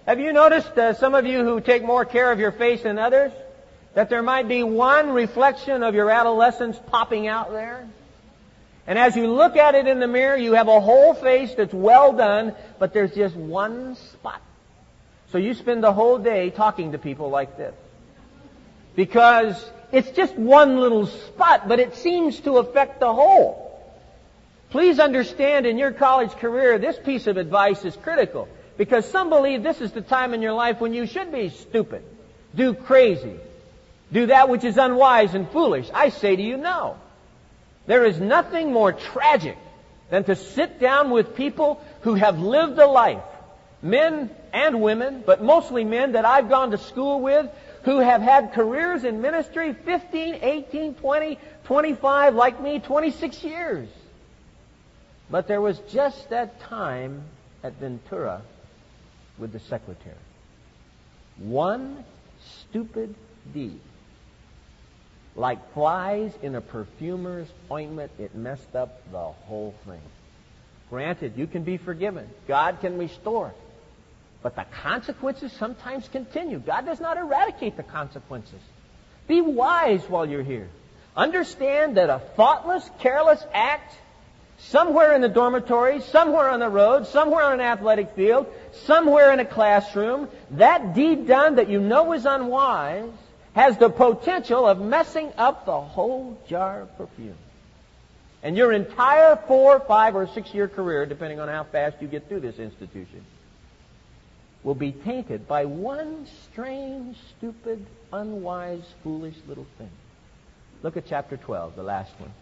Have 0.07 0.21
you 0.21 0.33
noticed, 0.33 0.79
uh, 0.79 0.95
some 0.95 1.15
of 1.15 1.27
you 1.27 1.45
who 1.45 1.61
take 1.61 1.85
more 1.85 2.05
care 2.05 2.33
of 2.33 2.39
your 2.39 2.53
face 2.53 2.83
than 2.83 2.99
others, 2.99 3.33
that 3.97 4.11
there 4.11 4.23
might 4.23 4.47
be 4.47 4.63
one 4.63 5.13
reflection 5.13 5.83
of 5.83 5.95
your 5.95 6.11
adolescence 6.11 6.79
popping 6.89 7.29
out 7.29 7.51
there? 7.51 7.89
And 8.87 8.99
as 8.99 9.17
you 9.17 9.27
look 9.27 9.57
at 9.57 9.75
it 9.75 9.87
in 9.87 10.01
the 10.01 10.07
mirror, 10.07 10.37
you 10.37 10.53
have 10.53 10.69
a 10.69 10.81
whole 10.81 11.15
face 11.15 11.55
that's 11.55 11.73
well 11.73 12.13
done, 12.13 12.55
but 12.79 12.93
there's 12.93 13.15
just 13.15 13.35
one 13.35 13.97
spot. 13.97 14.43
So 15.33 15.39
you 15.39 15.55
spend 15.55 15.83
the 15.83 15.95
whole 15.95 16.19
day 16.19 16.51
talking 16.51 16.93
to 16.93 16.99
people 16.99 17.31
like 17.31 17.57
this. 17.57 17.75
Because 18.95 19.57
it's 19.91 20.11
just 20.11 20.35
one 20.35 20.79
little 20.79 21.07
spot, 21.07 21.67
but 21.67 21.81
it 21.81 21.97
seems 21.97 22.39
to 22.41 22.59
affect 22.59 23.01
the 23.01 23.15
whole. 23.15 23.81
Please 24.69 24.99
understand 24.99 25.65
in 25.65 25.79
your 25.79 25.93
college 25.93 26.33
career, 26.33 26.79
this 26.79 26.99
piece 26.99 27.27
of 27.29 27.39
advice 27.39 27.83
is 27.87 27.97
critical. 27.97 28.47
Because 28.77 29.11
some 29.11 29.31
believe 29.31 29.63
this 29.63 29.81
is 29.81 29.93
the 29.93 30.03
time 30.03 30.35
in 30.35 30.43
your 30.43 30.53
life 30.53 30.83
when 30.83 30.93
you 30.93 31.07
should 31.07 31.33
be 31.33 31.49
stupid, 31.49 32.03
do 32.55 32.75
crazy, 32.75 33.41
do 34.13 34.27
that 34.27 34.49
which 34.49 34.65
is 34.65 34.77
unwise 34.77 35.35
and 35.35 35.49
foolish. 35.51 35.89
I 35.93 36.11
say 36.11 36.37
to 36.37 36.43
you, 36.43 36.57
no. 36.57 36.97
There 37.87 38.05
is 38.05 38.21
nothing 38.21 38.73
more 38.73 38.93
tragic 38.93 39.57
than 40.11 40.25
to 40.25 40.37
sit 40.37 40.79
down 40.81 41.11
with 41.11 41.37
people 41.37 41.81
who 42.03 42.15
have 42.15 42.39
lived 42.39 42.79
a 42.79 42.87
life, 42.87 43.23
men 43.83 44.31
and 44.53 44.81
women, 44.81 45.23
but 45.27 45.43
mostly 45.43 45.85
men 45.85 46.13
that 46.13 46.25
I've 46.25 46.49
gone 46.49 46.71
to 46.71 46.79
school 46.79 47.21
with, 47.21 47.47
who 47.83 47.99
have 47.99 48.23
had 48.23 48.53
careers 48.53 49.05
in 49.05 49.21
ministry 49.21 49.73
15, 49.73 50.39
18, 50.43 50.95
20, 50.95 51.39
25, 51.65 52.35
like 52.35 52.61
me, 52.61 52.79
26 52.81 53.45
years. 53.45 53.89
But 55.31 55.49
there 55.49 55.61
was 55.61 55.79
just 55.91 56.31
that 56.31 56.61
time 56.61 57.23
at 57.63 57.75
Ventura 57.75 58.43
with 59.39 59.53
the 59.53 59.61
secretary. 59.61 60.15
One 61.39 62.05
stupid 62.69 63.15
deed. 63.53 63.81
Like 65.37 65.75
flies 65.75 66.33
in 66.43 66.55
a 66.55 66.63
perfumer's 66.63 67.49
ointment, 67.71 68.11
it 68.19 68.35
messed 68.35 68.75
up 68.75 69.03
the 69.13 69.19
whole 69.19 69.75
thing. 69.87 70.01
Granted, 70.89 71.35
you 71.37 71.47
can 71.47 71.63
be 71.63 71.77
forgiven. 71.77 72.27
God 72.49 72.81
can 72.81 72.97
restore. 72.97 73.53
But 74.43 74.57
the 74.57 74.65
consequences 74.83 75.53
sometimes 75.53 76.09
continue. 76.09 76.59
God 76.59 76.87
does 76.87 77.01
not 77.01 77.19
eradicate 77.19 77.77
the 77.77 77.83
consequences. 77.83 78.61
Be 79.29 79.43
wise 79.43 80.03
while 80.09 80.25
you're 80.25 80.43
here. 80.43 80.69
Understand 81.15 81.99
that 81.99 82.09
a 82.09 82.21
thoughtless, 82.37 82.89
careless 83.01 83.45
act 83.53 83.95
somewhere 84.59 85.15
in 85.15 85.21
the 85.21 85.29
dormitory, 85.29 86.01
somewhere 86.01 86.49
on 86.49 86.61
the 86.61 86.69
road, 86.69 87.07
somewhere 87.09 87.45
on 87.45 87.55
an 87.55 87.61
athletic 87.61 88.15
field, 88.15 88.47
somewhere 88.85 89.33
in 89.33 89.41
a 89.41 89.45
classroom, 89.45 90.29
that 90.53 90.95
deed 90.95 91.27
done 91.27 91.57
that 91.57 91.69
you 91.69 91.81
know 91.81 92.13
is 92.15 92.25
unwise 92.25 93.11
has 93.57 93.79
the 93.79 93.89
potential 93.89 94.67
of 94.67 94.79
messing 94.79 95.33
up 95.39 95.65
the 95.65 95.81
whole 95.81 96.39
jar 96.47 96.83
of 96.83 96.99
perfume. 96.99 97.39
And 98.43 98.55
your 98.55 98.71
entire 98.71 99.35
four, 99.49 99.81
five, 99.81 100.15
or 100.15 100.29
six 100.29 100.53
year 100.53 100.69
career, 100.69 101.07
depending 101.07 101.41
on 101.41 101.49
how 101.49 101.65
fast 101.65 101.97
you 102.03 102.07
get 102.07 102.29
through 102.29 102.41
this 102.41 102.59
institution, 102.59 103.25
will 104.63 104.75
be 104.75 104.93
tainted 104.93 105.49
by 105.49 105.65
one 105.65 106.27
strange, 106.45 107.17
stupid, 107.39 107.87
unwise, 108.13 108.83
foolish 109.03 109.37
little 109.49 109.67
thing. 109.79 109.91
Look 110.83 110.99
at 110.99 111.07
chapter 111.09 111.39
12, 111.39 111.77
the 111.77 111.83
last 111.83 112.13
one. 112.19 112.33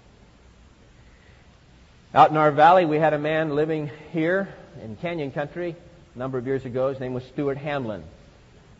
Out 2.13 2.31
in 2.33 2.37
our 2.37 2.51
valley, 2.51 2.87
we 2.87 2.97
had 2.97 3.13
a 3.13 3.19
man 3.19 3.55
living 3.55 3.89
here 4.11 4.49
in 4.83 4.97
Canyon 4.97 5.31
Country 5.31 5.77
a 6.13 6.19
number 6.19 6.39
of 6.39 6.47
years 6.49 6.65
ago. 6.65 6.89
His 6.89 6.99
name 6.99 7.15
was 7.15 7.23
Stuart 7.23 7.59
Hamblen. 7.59 8.03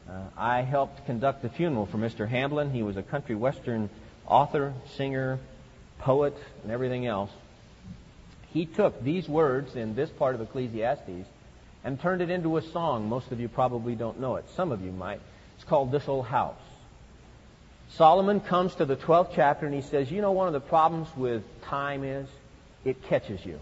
Uh, 0.09 0.23
I 0.37 0.63
helped 0.63 1.07
conduct 1.07 1.43
the 1.43 1.49
funeral 1.49 1.87
for 1.87 1.97
Mr. 1.97 2.29
Hamblen. 2.29 2.73
He 2.73 2.83
was 2.83 2.97
a 2.97 3.03
country 3.03 3.35
western 3.35 3.89
author, 4.27 4.75
singer, 4.97 5.39
poet, 5.99 6.37
and 6.63 6.71
everything 6.71 7.07
else. 7.07 7.31
He 8.53 8.67
took 8.67 9.03
these 9.03 9.29
words 9.29 9.75
in 9.75 9.95
this 9.95 10.11
part 10.11 10.35
of 10.35 10.41
Ecclesiastes 10.41 11.27
and 11.83 12.01
turned 12.01 12.23
it 12.23 12.31
into 12.31 12.57
a 12.57 12.63
song. 12.63 13.09
Most 13.09 13.33
of 13.33 13.41
you 13.41 13.49
probably 13.49 13.95
don't 13.95 14.21
know 14.21 14.37
it. 14.37 14.45
Some 14.55 14.73
of 14.73 14.83
you 14.83 14.93
might. 14.93 15.21
It's 15.57 15.65
called 15.65 15.91
This 15.91 16.09
Old 16.09 16.27
House. 16.27 16.55
Solomon 17.91 18.41
comes 18.41 18.75
to 18.77 18.85
the 18.85 18.97
12th 18.97 19.31
chapter 19.35 19.67
and 19.67 19.75
he 19.75 19.83
says, 19.83 20.11
You 20.11 20.21
know, 20.21 20.33
one 20.33 20.47
of 20.47 20.53
the 20.53 20.61
problems 20.61 21.09
with 21.17 21.43
time 21.63 22.05
is 22.05 22.29
it 22.85 23.03
catches 23.05 23.45
you. 23.45 23.59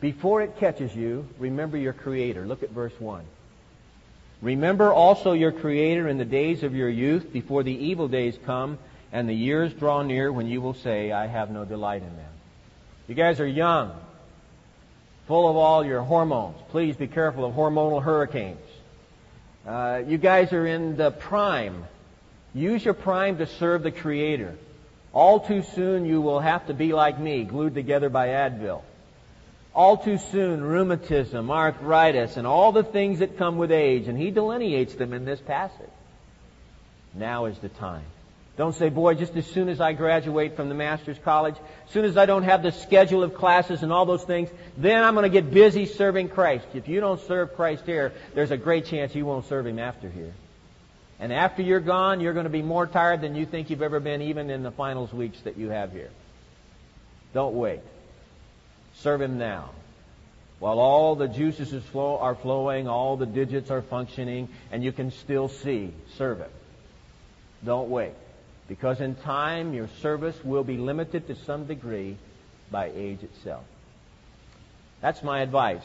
Before 0.00 0.42
it 0.42 0.58
catches 0.58 0.94
you, 0.94 1.26
remember 1.38 1.76
your 1.76 1.92
Creator. 1.92 2.46
Look 2.46 2.62
at 2.62 2.70
verse 2.70 2.92
1. 2.98 3.24
Remember 4.42 4.92
also 4.92 5.32
your 5.32 5.52
Creator 5.52 6.08
in 6.08 6.18
the 6.18 6.24
days 6.24 6.64
of 6.64 6.74
your 6.74 6.88
youth, 6.88 7.32
before 7.32 7.62
the 7.62 7.72
evil 7.72 8.08
days 8.08 8.36
come 8.44 8.78
and 9.12 9.28
the 9.28 9.34
years 9.34 9.72
draw 9.72 10.02
near 10.02 10.32
when 10.32 10.48
you 10.48 10.60
will 10.60 10.74
say, 10.74 11.12
I 11.12 11.28
have 11.28 11.50
no 11.50 11.64
delight 11.64 12.02
in 12.02 12.16
them. 12.16 12.32
You 13.06 13.14
guys 13.14 13.38
are 13.38 13.46
young, 13.46 13.92
full 15.28 15.48
of 15.48 15.56
all 15.56 15.84
your 15.84 16.02
hormones. 16.02 16.56
Please 16.70 16.96
be 16.96 17.06
careful 17.06 17.44
of 17.44 17.54
hormonal 17.54 18.02
hurricanes. 18.02 18.58
Uh, 19.66 20.02
you 20.08 20.18
guys 20.18 20.52
are 20.52 20.66
in 20.66 20.96
the 20.96 21.12
prime. 21.12 21.84
Use 22.52 22.84
your 22.84 22.94
prime 22.94 23.38
to 23.38 23.46
serve 23.46 23.84
the 23.84 23.92
Creator. 23.92 24.56
All 25.12 25.38
too 25.38 25.62
soon 25.62 26.04
you 26.04 26.20
will 26.20 26.40
have 26.40 26.66
to 26.66 26.74
be 26.74 26.92
like 26.92 27.18
me, 27.18 27.44
glued 27.44 27.74
together 27.74 28.08
by 28.08 28.28
Advil. 28.28 28.82
All 29.74 29.96
too 29.96 30.18
soon, 30.18 30.62
rheumatism, 30.62 31.50
arthritis, 31.50 32.36
and 32.36 32.46
all 32.46 32.72
the 32.72 32.84
things 32.84 33.20
that 33.20 33.38
come 33.38 33.56
with 33.56 33.72
age, 33.72 34.06
and 34.06 34.18
he 34.18 34.30
delineates 34.30 34.94
them 34.94 35.12
in 35.12 35.24
this 35.24 35.40
passage. 35.40 35.88
Now 37.14 37.46
is 37.46 37.58
the 37.58 37.70
time. 37.70 38.04
Don't 38.58 38.74
say, 38.74 38.90
boy, 38.90 39.14
just 39.14 39.34
as 39.34 39.46
soon 39.46 39.70
as 39.70 39.80
I 39.80 39.94
graduate 39.94 40.56
from 40.56 40.68
the 40.68 40.74
master's 40.74 41.18
college, 41.24 41.56
as 41.86 41.92
soon 41.92 42.04
as 42.04 42.18
I 42.18 42.26
don't 42.26 42.42
have 42.42 42.62
the 42.62 42.70
schedule 42.70 43.22
of 43.22 43.34
classes 43.34 43.82
and 43.82 43.90
all 43.90 44.04
those 44.04 44.24
things, 44.24 44.50
then 44.76 45.02
I'm 45.02 45.14
going 45.14 45.22
to 45.22 45.30
get 45.30 45.50
busy 45.50 45.86
serving 45.86 46.28
Christ. 46.28 46.66
If 46.74 46.86
you 46.86 47.00
don't 47.00 47.20
serve 47.22 47.54
Christ 47.56 47.86
here, 47.86 48.12
there's 48.34 48.50
a 48.50 48.58
great 48.58 48.84
chance 48.84 49.14
you 49.14 49.24
won't 49.24 49.48
serve 49.48 49.66
Him 49.66 49.78
after 49.78 50.10
here. 50.10 50.34
And 51.18 51.32
after 51.32 51.62
you're 51.62 51.80
gone, 51.80 52.20
you're 52.20 52.34
going 52.34 52.44
to 52.44 52.50
be 52.50 52.62
more 52.62 52.86
tired 52.86 53.22
than 53.22 53.36
you 53.36 53.46
think 53.46 53.70
you've 53.70 53.80
ever 53.80 54.00
been, 54.00 54.20
even 54.20 54.50
in 54.50 54.62
the 54.62 54.70
finals 54.70 55.14
weeks 55.14 55.40
that 55.42 55.56
you 55.56 55.70
have 55.70 55.92
here. 55.92 56.10
Don't 57.32 57.54
wait. 57.54 57.80
Serve 59.02 59.20
Him 59.22 59.38
now. 59.38 59.70
While 60.60 60.78
all 60.78 61.16
the 61.16 61.26
juices 61.26 61.74
are 61.94 62.34
flowing, 62.36 62.86
all 62.86 63.16
the 63.16 63.26
digits 63.26 63.70
are 63.70 63.82
functioning, 63.82 64.48
and 64.70 64.84
you 64.84 64.92
can 64.92 65.10
still 65.10 65.48
see, 65.48 65.92
serve 66.16 66.38
Him. 66.38 66.50
Don't 67.64 67.90
wait. 67.90 68.12
Because 68.68 69.00
in 69.00 69.16
time, 69.16 69.74
your 69.74 69.88
service 70.00 70.36
will 70.44 70.62
be 70.62 70.76
limited 70.76 71.26
to 71.26 71.34
some 71.34 71.66
degree 71.66 72.16
by 72.70 72.92
age 72.94 73.22
itself. 73.24 73.64
That's 75.00 75.22
my 75.22 75.40
advice. 75.40 75.82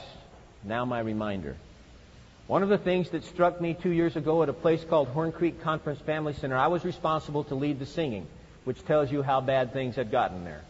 Now 0.64 0.86
my 0.86 1.00
reminder. 1.00 1.56
One 2.46 2.62
of 2.62 2.70
the 2.70 2.78
things 2.78 3.10
that 3.10 3.26
struck 3.26 3.60
me 3.60 3.74
two 3.74 3.90
years 3.90 4.16
ago 4.16 4.44
at 4.44 4.50
a 4.50 4.54
place 4.54 4.84
called 4.84 5.08
Horn 5.08 5.32
Creek 5.32 5.62
Conference 5.64 6.00
Family 6.02 6.34
Center, 6.34 6.56
I 6.56 6.68
was 6.68 6.86
responsible 6.86 7.44
to 7.46 7.56
lead 7.56 7.80
the 7.80 7.86
singing, 7.88 8.28
which 8.64 8.86
tells 8.86 9.12
you 9.12 9.24
how 9.24 9.42
bad 9.42 9.74
things 9.74 9.96
had 9.96 10.12
gotten 10.12 10.44
there. 10.46 10.62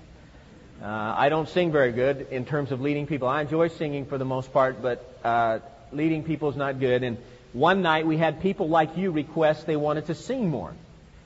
Uh, 0.82 0.86
I 1.18 1.30
don't 1.30 1.50
sing 1.50 1.72
very 1.72 1.92
good 1.92 2.28
in 2.30 2.46
terms 2.46 2.72
of 2.72 2.82
leading 2.82 3.08
people. 3.08 3.28
I 3.28 3.42
enjoy 3.42 3.70
singing 3.70 4.06
for 4.06 4.20
the 4.20 4.26
most 4.26 4.54
part, 4.54 4.82
but 4.82 5.20
uh, 5.24 5.60
leading 5.92 6.24
people 6.24 6.50
is 6.50 6.56
not 6.56 6.80
good. 6.80 7.02
And 7.02 7.18
one 7.54 7.82
night 7.82 8.06
we 8.06 8.18
had 8.18 8.42
people 8.42 8.70
like 8.70 8.96
you 8.96 9.10
request 9.12 9.66
they 9.66 9.76
wanted 9.76 10.06
to 10.08 10.16
sing 10.16 10.50
more. 10.50 10.74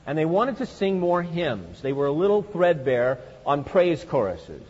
And 0.06 0.16
they 0.16 0.24
wanted 0.24 0.56
to 0.58 0.66
sing 0.66 0.98
more 0.98 1.22
hymns. 1.22 1.82
They 1.82 1.92
were 1.92 2.06
a 2.06 2.12
little 2.12 2.42
threadbare 2.42 3.18
on 3.44 3.64
praise 3.64 4.02
choruses. 4.04 4.62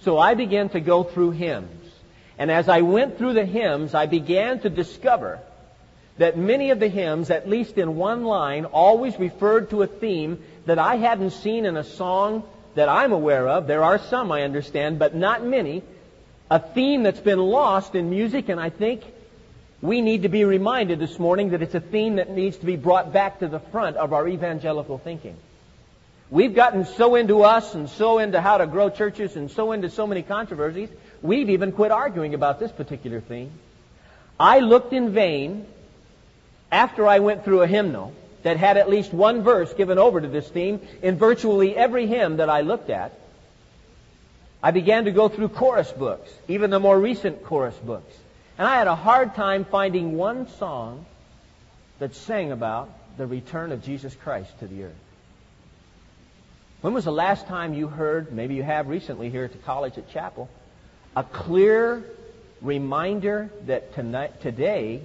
So 0.00 0.18
I 0.18 0.34
began 0.34 0.68
to 0.70 0.80
go 0.80 1.02
through 1.02 1.32
hymns. 1.32 1.90
And 2.38 2.50
as 2.50 2.68
I 2.68 2.82
went 2.82 3.18
through 3.18 3.32
the 3.32 3.44
hymns, 3.44 3.92
I 3.92 4.06
began 4.06 4.60
to 4.60 4.70
discover 4.70 5.40
that 6.18 6.38
many 6.38 6.70
of 6.70 6.78
the 6.78 6.88
hymns, 6.88 7.30
at 7.30 7.48
least 7.48 7.76
in 7.76 7.96
one 7.96 8.24
line, 8.24 8.66
always 8.66 9.18
referred 9.18 9.70
to 9.70 9.82
a 9.82 9.88
theme 9.88 10.42
that 10.66 10.78
I 10.78 10.96
hadn't 10.96 11.30
seen 11.30 11.66
in 11.66 11.76
a 11.76 11.84
song 11.84 12.44
that 12.78 12.88
I'm 12.88 13.12
aware 13.12 13.46
of. 13.48 13.66
There 13.66 13.84
are 13.84 13.98
some, 13.98 14.32
I 14.32 14.42
understand, 14.42 14.98
but 14.98 15.14
not 15.14 15.44
many. 15.44 15.82
A 16.50 16.58
theme 16.58 17.02
that's 17.02 17.20
been 17.20 17.38
lost 17.38 17.94
in 17.94 18.10
music, 18.10 18.48
and 18.48 18.58
I 18.58 18.70
think 18.70 19.02
we 19.82 20.00
need 20.00 20.22
to 20.22 20.28
be 20.28 20.44
reminded 20.44 20.98
this 20.98 21.18
morning 21.18 21.50
that 21.50 21.62
it's 21.62 21.74
a 21.74 21.80
theme 21.80 22.16
that 22.16 22.30
needs 22.30 22.56
to 22.58 22.66
be 22.66 22.76
brought 22.76 23.12
back 23.12 23.40
to 23.40 23.48
the 23.48 23.60
front 23.60 23.96
of 23.96 24.12
our 24.12 24.26
evangelical 24.26 24.98
thinking. 24.98 25.36
We've 26.30 26.54
gotten 26.54 26.84
so 26.84 27.14
into 27.14 27.42
us 27.42 27.74
and 27.74 27.88
so 27.88 28.18
into 28.18 28.40
how 28.40 28.58
to 28.58 28.66
grow 28.66 28.90
churches 28.90 29.36
and 29.36 29.50
so 29.50 29.72
into 29.72 29.88
so 29.88 30.06
many 30.06 30.22
controversies 30.22 30.90
We've 31.22 31.50
even 31.50 31.72
quit 31.72 31.90
arguing 31.90 32.34
about 32.34 32.60
this 32.60 32.70
particular 32.70 33.20
theme. 33.20 33.50
I 34.38 34.60
looked 34.60 34.92
in 34.92 35.12
vain 35.12 35.66
after 36.70 37.08
I 37.08 37.18
went 37.18 37.44
through 37.44 37.62
a 37.62 37.66
hymnal 37.66 38.14
that 38.42 38.56
had 38.56 38.76
at 38.76 38.88
least 38.88 39.12
one 39.12 39.42
verse 39.42 39.72
given 39.74 39.98
over 39.98 40.20
to 40.20 40.28
this 40.28 40.48
theme 40.48 40.80
in 41.02 41.16
virtually 41.16 41.76
every 41.76 42.06
hymn 42.06 42.36
that 42.36 42.48
I 42.48 42.60
looked 42.60 42.90
at. 42.90 43.12
I 44.62 44.70
began 44.70 45.04
to 45.04 45.12
go 45.12 45.28
through 45.28 45.50
chorus 45.50 45.90
books, 45.92 46.32
even 46.48 46.70
the 46.70 46.80
more 46.80 46.98
recent 46.98 47.44
chorus 47.44 47.76
books. 47.76 48.14
And 48.56 48.66
I 48.66 48.76
had 48.76 48.88
a 48.88 48.96
hard 48.96 49.34
time 49.34 49.64
finding 49.64 50.16
one 50.16 50.48
song 50.58 51.06
that 52.00 52.14
sang 52.14 52.50
about 52.50 52.90
the 53.16 53.26
return 53.26 53.72
of 53.72 53.84
Jesus 53.84 54.14
Christ 54.14 54.50
to 54.60 54.66
the 54.66 54.84
earth. 54.84 54.94
When 56.80 56.94
was 56.94 57.04
the 57.04 57.12
last 57.12 57.46
time 57.46 57.74
you 57.74 57.88
heard, 57.88 58.32
maybe 58.32 58.54
you 58.54 58.62
have 58.62 58.88
recently 58.88 59.30
here 59.30 59.44
at 59.44 59.52
the 59.52 59.58
college 59.58 59.98
at 59.98 60.10
Chapel, 60.10 60.48
a 61.16 61.24
clear 61.24 62.04
reminder 62.60 63.50
that 63.66 63.94
tonight, 63.94 64.40
today 64.42 65.02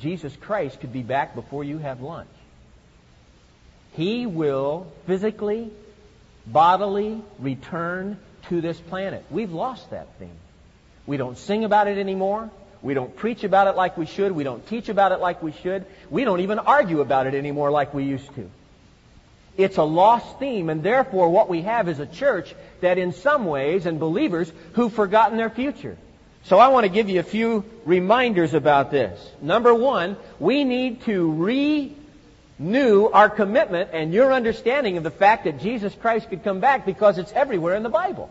Jesus 0.00 0.34
Christ 0.36 0.80
could 0.80 0.92
be 0.92 1.02
back 1.02 1.34
before 1.34 1.64
you 1.64 1.78
have 1.78 2.00
lunch. 2.00 2.28
He 3.96 4.26
will 4.26 4.86
physically, 5.06 5.70
bodily 6.46 7.22
return 7.38 8.18
to 8.48 8.60
this 8.60 8.78
planet. 8.78 9.24
We've 9.30 9.52
lost 9.52 9.90
that 9.90 10.06
thing. 10.18 10.32
We 11.06 11.16
don't 11.16 11.38
sing 11.38 11.64
about 11.64 11.88
it 11.88 11.98
anymore. 11.98 12.50
We 12.82 12.94
don't 12.94 13.16
preach 13.16 13.42
about 13.42 13.68
it 13.68 13.76
like 13.76 13.96
we 13.96 14.06
should. 14.06 14.32
We 14.32 14.44
don't 14.44 14.66
teach 14.66 14.88
about 14.88 15.12
it 15.12 15.20
like 15.20 15.42
we 15.42 15.52
should. 15.52 15.86
We 16.10 16.24
don't 16.24 16.40
even 16.40 16.58
argue 16.58 17.00
about 17.00 17.26
it 17.26 17.34
anymore 17.34 17.70
like 17.70 17.94
we 17.94 18.04
used 18.04 18.32
to. 18.34 18.50
It's 19.56 19.78
a 19.78 19.82
lost 19.82 20.38
theme, 20.38 20.68
and 20.68 20.82
therefore 20.82 21.30
what 21.30 21.48
we 21.48 21.62
have 21.62 21.88
is 21.88 21.98
a 21.98 22.06
church 22.06 22.54
that 22.82 22.98
in 22.98 23.12
some 23.12 23.46
ways, 23.46 23.86
and 23.86 23.98
believers 23.98 24.52
who've 24.74 24.92
forgotten 24.92 25.38
their 25.38 25.48
future. 25.48 25.96
So 26.44 26.58
I 26.58 26.68
want 26.68 26.84
to 26.84 26.90
give 26.90 27.08
you 27.08 27.20
a 27.20 27.24
few 27.24 27.64
reminders 27.86 28.52
about 28.52 28.90
this. 28.90 29.18
Number 29.40 29.74
one, 29.74 30.16
we 30.38 30.64
need 30.64 31.02
to 31.04 31.32
renew 32.58 33.06
our 33.06 33.28
commitment 33.28 33.90
and 33.92 34.12
your 34.12 34.32
understanding 34.32 34.96
of 34.96 35.02
the 35.02 35.10
fact 35.10 35.44
that 35.44 35.60
Jesus 35.60 35.94
Christ 35.94 36.30
could 36.30 36.44
come 36.44 36.60
back 36.60 36.86
because 36.86 37.18
it's 37.18 37.32
everywhere 37.32 37.74
in 37.74 37.82
the 37.82 37.88
Bible. 37.88 38.30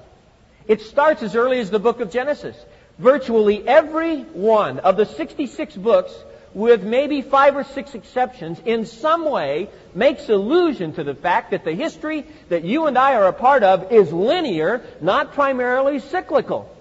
It 0.67 0.81
starts 0.81 1.21
as 1.21 1.35
early 1.35 1.59
as 1.59 1.69
the 1.69 1.79
book 1.79 1.99
of 1.99 2.11
Genesis. 2.11 2.55
Virtually 2.97 3.67
every 3.67 4.21
one 4.21 4.79
of 4.79 4.97
the 4.97 5.05
66 5.05 5.75
books 5.75 6.13
with 6.55 6.83
maybe 6.83 7.21
five 7.21 7.57
or 7.57 7.65
six 7.65 7.93
exceptions, 7.93 8.57
in 8.63 8.85
some 8.85 9.29
way 9.29 9.69
makes 9.93 10.29
allusion 10.29 10.93
to 10.93 11.03
the 11.03 11.13
fact 11.13 11.51
that 11.51 11.65
the 11.65 11.73
history 11.73 12.25
that 12.47 12.63
you 12.63 12.87
and 12.87 12.97
I 12.97 13.15
are 13.15 13.27
a 13.27 13.33
part 13.33 13.61
of 13.63 13.91
is 13.91 14.11
linear, 14.13 14.81
not 15.01 15.33
primarily 15.33 15.99
cyclical. 15.99 16.73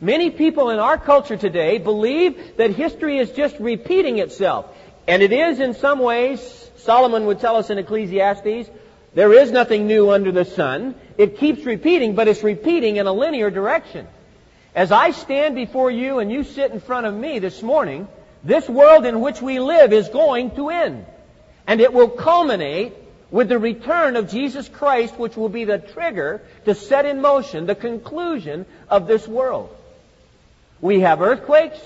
Many 0.00 0.30
people 0.30 0.70
in 0.70 0.78
our 0.78 0.96
culture 0.96 1.36
today 1.36 1.76
believe 1.76 2.56
that 2.56 2.70
history 2.70 3.18
is 3.18 3.30
just 3.30 3.58
repeating 3.60 4.18
itself. 4.18 4.66
And 5.06 5.22
it 5.22 5.32
is 5.32 5.60
in 5.60 5.74
some 5.74 5.98
ways, 5.98 6.63
Solomon 6.84 7.26
would 7.26 7.40
tell 7.40 7.56
us 7.56 7.70
in 7.70 7.78
Ecclesiastes, 7.78 8.70
there 9.14 9.32
is 9.32 9.50
nothing 9.50 9.86
new 9.86 10.10
under 10.10 10.32
the 10.32 10.44
sun. 10.44 10.94
It 11.16 11.38
keeps 11.38 11.64
repeating, 11.64 12.14
but 12.14 12.28
it's 12.28 12.42
repeating 12.42 12.96
in 12.96 13.06
a 13.06 13.12
linear 13.12 13.50
direction. 13.50 14.06
As 14.74 14.90
I 14.90 15.12
stand 15.12 15.54
before 15.54 15.90
you 15.90 16.18
and 16.18 16.32
you 16.32 16.42
sit 16.42 16.72
in 16.72 16.80
front 16.80 17.06
of 17.06 17.14
me 17.14 17.38
this 17.38 17.62
morning, 17.62 18.08
this 18.42 18.68
world 18.68 19.06
in 19.06 19.20
which 19.20 19.40
we 19.40 19.60
live 19.60 19.92
is 19.92 20.08
going 20.08 20.50
to 20.56 20.70
end. 20.70 21.06
And 21.66 21.80
it 21.80 21.92
will 21.92 22.08
culminate 22.08 22.92
with 23.30 23.48
the 23.48 23.58
return 23.58 24.16
of 24.16 24.30
Jesus 24.30 24.68
Christ, 24.68 25.18
which 25.18 25.36
will 25.36 25.48
be 25.48 25.64
the 25.64 25.78
trigger 25.78 26.42
to 26.64 26.74
set 26.74 27.06
in 27.06 27.20
motion 27.20 27.66
the 27.66 27.74
conclusion 27.74 28.66
of 28.88 29.06
this 29.06 29.26
world. 29.26 29.74
We 30.80 31.00
have 31.00 31.22
earthquakes, 31.22 31.78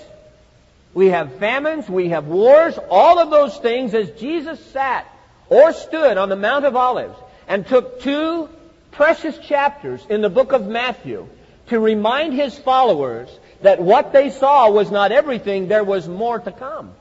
we 0.99 1.07
have 1.07 1.35
famines, 1.35 1.87
we 1.87 2.09
have 2.09 2.27
wars, 2.27 2.77
all 2.89 3.19
of 3.19 3.29
those 3.29 3.57
things 3.59 3.93
as 3.93 4.11
Jesus 4.19 4.59
sat 4.73 5.07
or 5.47 5.71
stood 5.71 6.17
on 6.17 6.27
the 6.27 6.35
Mount 6.35 6.65
of 6.65 6.75
Olives 6.75 7.17
and 7.47 7.65
took 7.65 8.01
two 8.01 8.49
precious 8.91 9.37
chapters 9.37 10.05
in 10.09 10.19
the 10.19 10.29
book 10.29 10.51
of 10.51 10.67
Matthew 10.67 11.25
to 11.67 11.79
remind 11.79 12.33
his 12.33 12.59
followers 12.59 13.29
that 13.61 13.81
what 13.81 14.11
they 14.11 14.29
saw 14.29 14.69
was 14.71 14.91
not 14.91 15.13
everything, 15.13 15.69
there 15.69 15.85
was 15.85 16.05
more 16.05 16.37
to 16.37 16.51
come. 16.51 16.91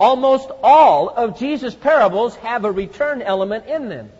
Almost 0.00 0.50
all 0.60 1.08
of 1.08 1.38
Jesus' 1.38 1.76
parables 1.76 2.34
have 2.34 2.64
a 2.64 2.72
return 2.72 3.22
element 3.22 3.66
in 3.66 3.88
them. 3.88 4.10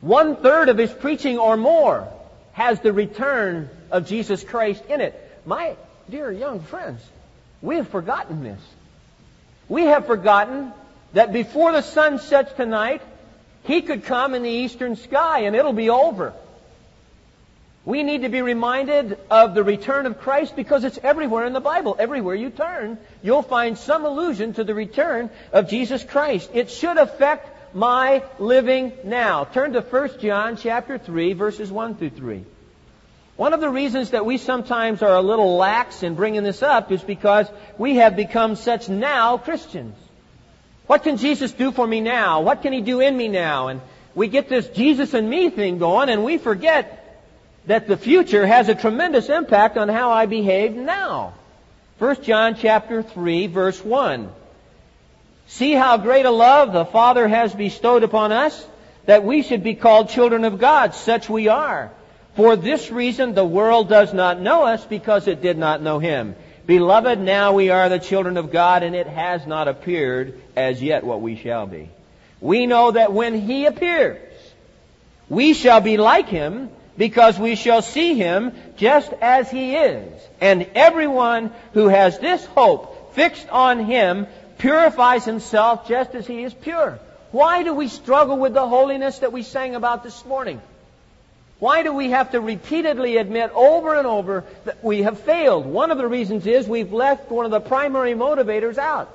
One 0.00 0.36
third 0.36 0.70
of 0.70 0.78
his 0.78 0.92
preaching 0.92 1.36
or 1.36 1.58
more 1.58 2.08
has 2.54 2.80
the 2.80 2.94
return 2.94 3.68
of 3.90 4.08
Jesus 4.08 4.42
Christ 4.42 4.82
in 4.88 5.02
it. 5.02 5.42
My 5.44 5.76
dear 6.10 6.30
young 6.30 6.60
friends, 6.60 7.00
we 7.62 7.76
have 7.76 7.88
forgotten 7.88 8.42
this. 8.42 8.60
We 9.68 9.84
have 9.84 10.06
forgotten 10.06 10.72
that 11.12 11.32
before 11.32 11.72
the 11.72 11.82
sun 11.82 12.18
sets 12.18 12.52
tonight, 12.52 13.02
he 13.64 13.82
could 13.82 14.04
come 14.04 14.34
in 14.34 14.42
the 14.42 14.50
eastern 14.50 14.96
sky 14.96 15.40
and 15.40 15.56
it'll 15.56 15.72
be 15.72 15.90
over. 15.90 16.32
We 17.84 18.02
need 18.02 18.22
to 18.22 18.28
be 18.28 18.42
reminded 18.42 19.16
of 19.30 19.54
the 19.54 19.62
return 19.62 20.06
of 20.06 20.20
Christ 20.20 20.56
because 20.56 20.82
it's 20.82 20.98
everywhere 21.02 21.46
in 21.46 21.52
the 21.52 21.60
Bible. 21.60 21.96
Everywhere 21.98 22.34
you 22.34 22.50
turn, 22.50 22.98
you'll 23.22 23.42
find 23.42 23.78
some 23.78 24.04
allusion 24.04 24.54
to 24.54 24.64
the 24.64 24.74
return 24.74 25.30
of 25.52 25.68
Jesus 25.68 26.02
Christ. 26.02 26.50
It 26.52 26.68
should 26.68 26.96
affect 26.96 27.74
my 27.74 28.24
living 28.38 28.92
now. 29.04 29.44
Turn 29.44 29.72
to 29.74 29.82
1 29.82 30.18
John 30.20 30.56
chapter 30.56 30.98
3 30.98 31.34
verses 31.34 31.70
1 31.70 31.94
through 31.96 32.10
3. 32.10 32.44
One 33.36 33.52
of 33.52 33.60
the 33.60 33.68
reasons 33.68 34.10
that 34.10 34.24
we 34.24 34.38
sometimes 34.38 35.02
are 35.02 35.14
a 35.14 35.20
little 35.20 35.56
lax 35.56 36.02
in 36.02 36.14
bringing 36.14 36.42
this 36.42 36.62
up 36.62 36.90
is 36.90 37.02
because 37.02 37.46
we 37.76 37.96
have 37.96 38.16
become 38.16 38.56
such 38.56 38.88
now 38.88 39.36
Christians. 39.36 39.94
What 40.86 41.02
can 41.02 41.18
Jesus 41.18 41.52
do 41.52 41.70
for 41.70 41.86
me 41.86 42.00
now? 42.00 42.40
What 42.40 42.62
can 42.62 42.72
He 42.72 42.80
do 42.80 43.00
in 43.00 43.14
me 43.14 43.28
now? 43.28 43.68
And 43.68 43.82
we 44.14 44.28
get 44.28 44.48
this 44.48 44.68
Jesus 44.68 45.12
and 45.12 45.28
me 45.28 45.50
thing 45.50 45.78
going 45.78 46.08
and 46.08 46.24
we 46.24 46.38
forget 46.38 47.02
that 47.66 47.88
the 47.88 47.96
future 47.96 48.46
has 48.46 48.68
a 48.68 48.74
tremendous 48.74 49.28
impact 49.28 49.76
on 49.76 49.88
how 49.88 50.12
I 50.12 50.26
behave 50.26 50.74
now. 50.74 51.34
1 51.98 52.22
John 52.22 52.54
chapter 52.54 53.02
3 53.02 53.48
verse 53.48 53.84
1. 53.84 54.30
See 55.48 55.72
how 55.72 55.98
great 55.98 56.24
a 56.24 56.30
love 56.30 56.72
the 56.72 56.86
Father 56.86 57.28
has 57.28 57.54
bestowed 57.54 58.02
upon 58.02 58.32
us 58.32 58.66
that 59.04 59.24
we 59.24 59.42
should 59.42 59.62
be 59.62 59.74
called 59.74 60.08
children 60.08 60.44
of 60.44 60.58
God. 60.58 60.94
Such 60.94 61.28
we 61.28 61.48
are. 61.48 61.92
For 62.36 62.56
this 62.56 62.90
reason 62.90 63.34
the 63.34 63.44
world 63.44 63.88
does 63.88 64.12
not 64.12 64.40
know 64.40 64.64
us 64.64 64.84
because 64.84 65.26
it 65.26 65.42
did 65.42 65.58
not 65.58 65.82
know 65.82 65.98
Him. 65.98 66.36
Beloved, 66.66 67.18
now 67.18 67.52
we 67.52 67.70
are 67.70 67.88
the 67.88 67.98
children 67.98 68.36
of 68.36 68.52
God 68.52 68.82
and 68.82 68.94
it 68.94 69.06
has 69.06 69.46
not 69.46 69.68
appeared 69.68 70.40
as 70.54 70.82
yet 70.82 71.04
what 71.04 71.20
we 71.20 71.36
shall 71.36 71.66
be. 71.66 71.88
We 72.40 72.66
know 72.66 72.90
that 72.90 73.12
when 73.12 73.40
He 73.40 73.66
appears, 73.66 74.20
we 75.28 75.54
shall 75.54 75.80
be 75.80 75.96
like 75.96 76.28
Him 76.28 76.70
because 76.96 77.38
we 77.38 77.56
shall 77.56 77.82
see 77.82 78.14
him 78.14 78.52
just 78.76 79.12
as 79.20 79.50
he 79.50 79.76
is. 79.76 80.22
And 80.40 80.68
everyone 80.74 81.52
who 81.72 81.88
has 81.88 82.18
this 82.18 82.44
hope 82.46 83.14
fixed 83.14 83.48
on 83.48 83.84
him 83.84 84.26
purifies 84.58 85.24
himself 85.24 85.88
just 85.88 86.14
as 86.14 86.26
he 86.26 86.42
is 86.42 86.54
pure. 86.54 86.98
Why 87.32 87.62
do 87.62 87.74
we 87.74 87.88
struggle 87.88 88.38
with 88.38 88.54
the 88.54 88.66
holiness 88.66 89.18
that 89.18 89.32
we 89.32 89.42
sang 89.42 89.74
about 89.74 90.02
this 90.02 90.24
morning? 90.24 90.60
Why 91.58 91.82
do 91.82 91.92
we 91.92 92.10
have 92.10 92.32
to 92.32 92.40
repeatedly 92.40 93.16
admit 93.16 93.50
over 93.54 93.94
and 93.94 94.06
over 94.06 94.44
that 94.64 94.84
we 94.84 95.02
have 95.02 95.18
failed? 95.20 95.64
One 95.64 95.90
of 95.90 95.98
the 95.98 96.06
reasons 96.06 96.46
is 96.46 96.68
we've 96.68 96.92
left 96.92 97.30
one 97.30 97.46
of 97.46 97.50
the 97.50 97.60
primary 97.60 98.12
motivators 98.12 98.76
out. 98.76 99.14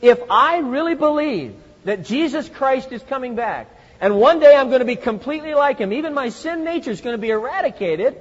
If 0.00 0.20
I 0.30 0.58
really 0.58 0.94
believe 0.94 1.54
that 1.84 2.04
Jesus 2.04 2.48
Christ 2.48 2.90
is 2.92 3.02
coming 3.02 3.34
back, 3.34 3.68
and 4.00 4.18
one 4.18 4.40
day 4.40 4.54
I'm 4.54 4.68
going 4.68 4.80
to 4.80 4.86
be 4.86 4.96
completely 4.96 5.54
like 5.54 5.78
Him. 5.78 5.92
Even 5.92 6.14
my 6.14 6.30
sin 6.30 6.64
nature 6.64 6.90
is 6.90 7.00
going 7.00 7.14
to 7.14 7.20
be 7.20 7.30
eradicated. 7.30 8.16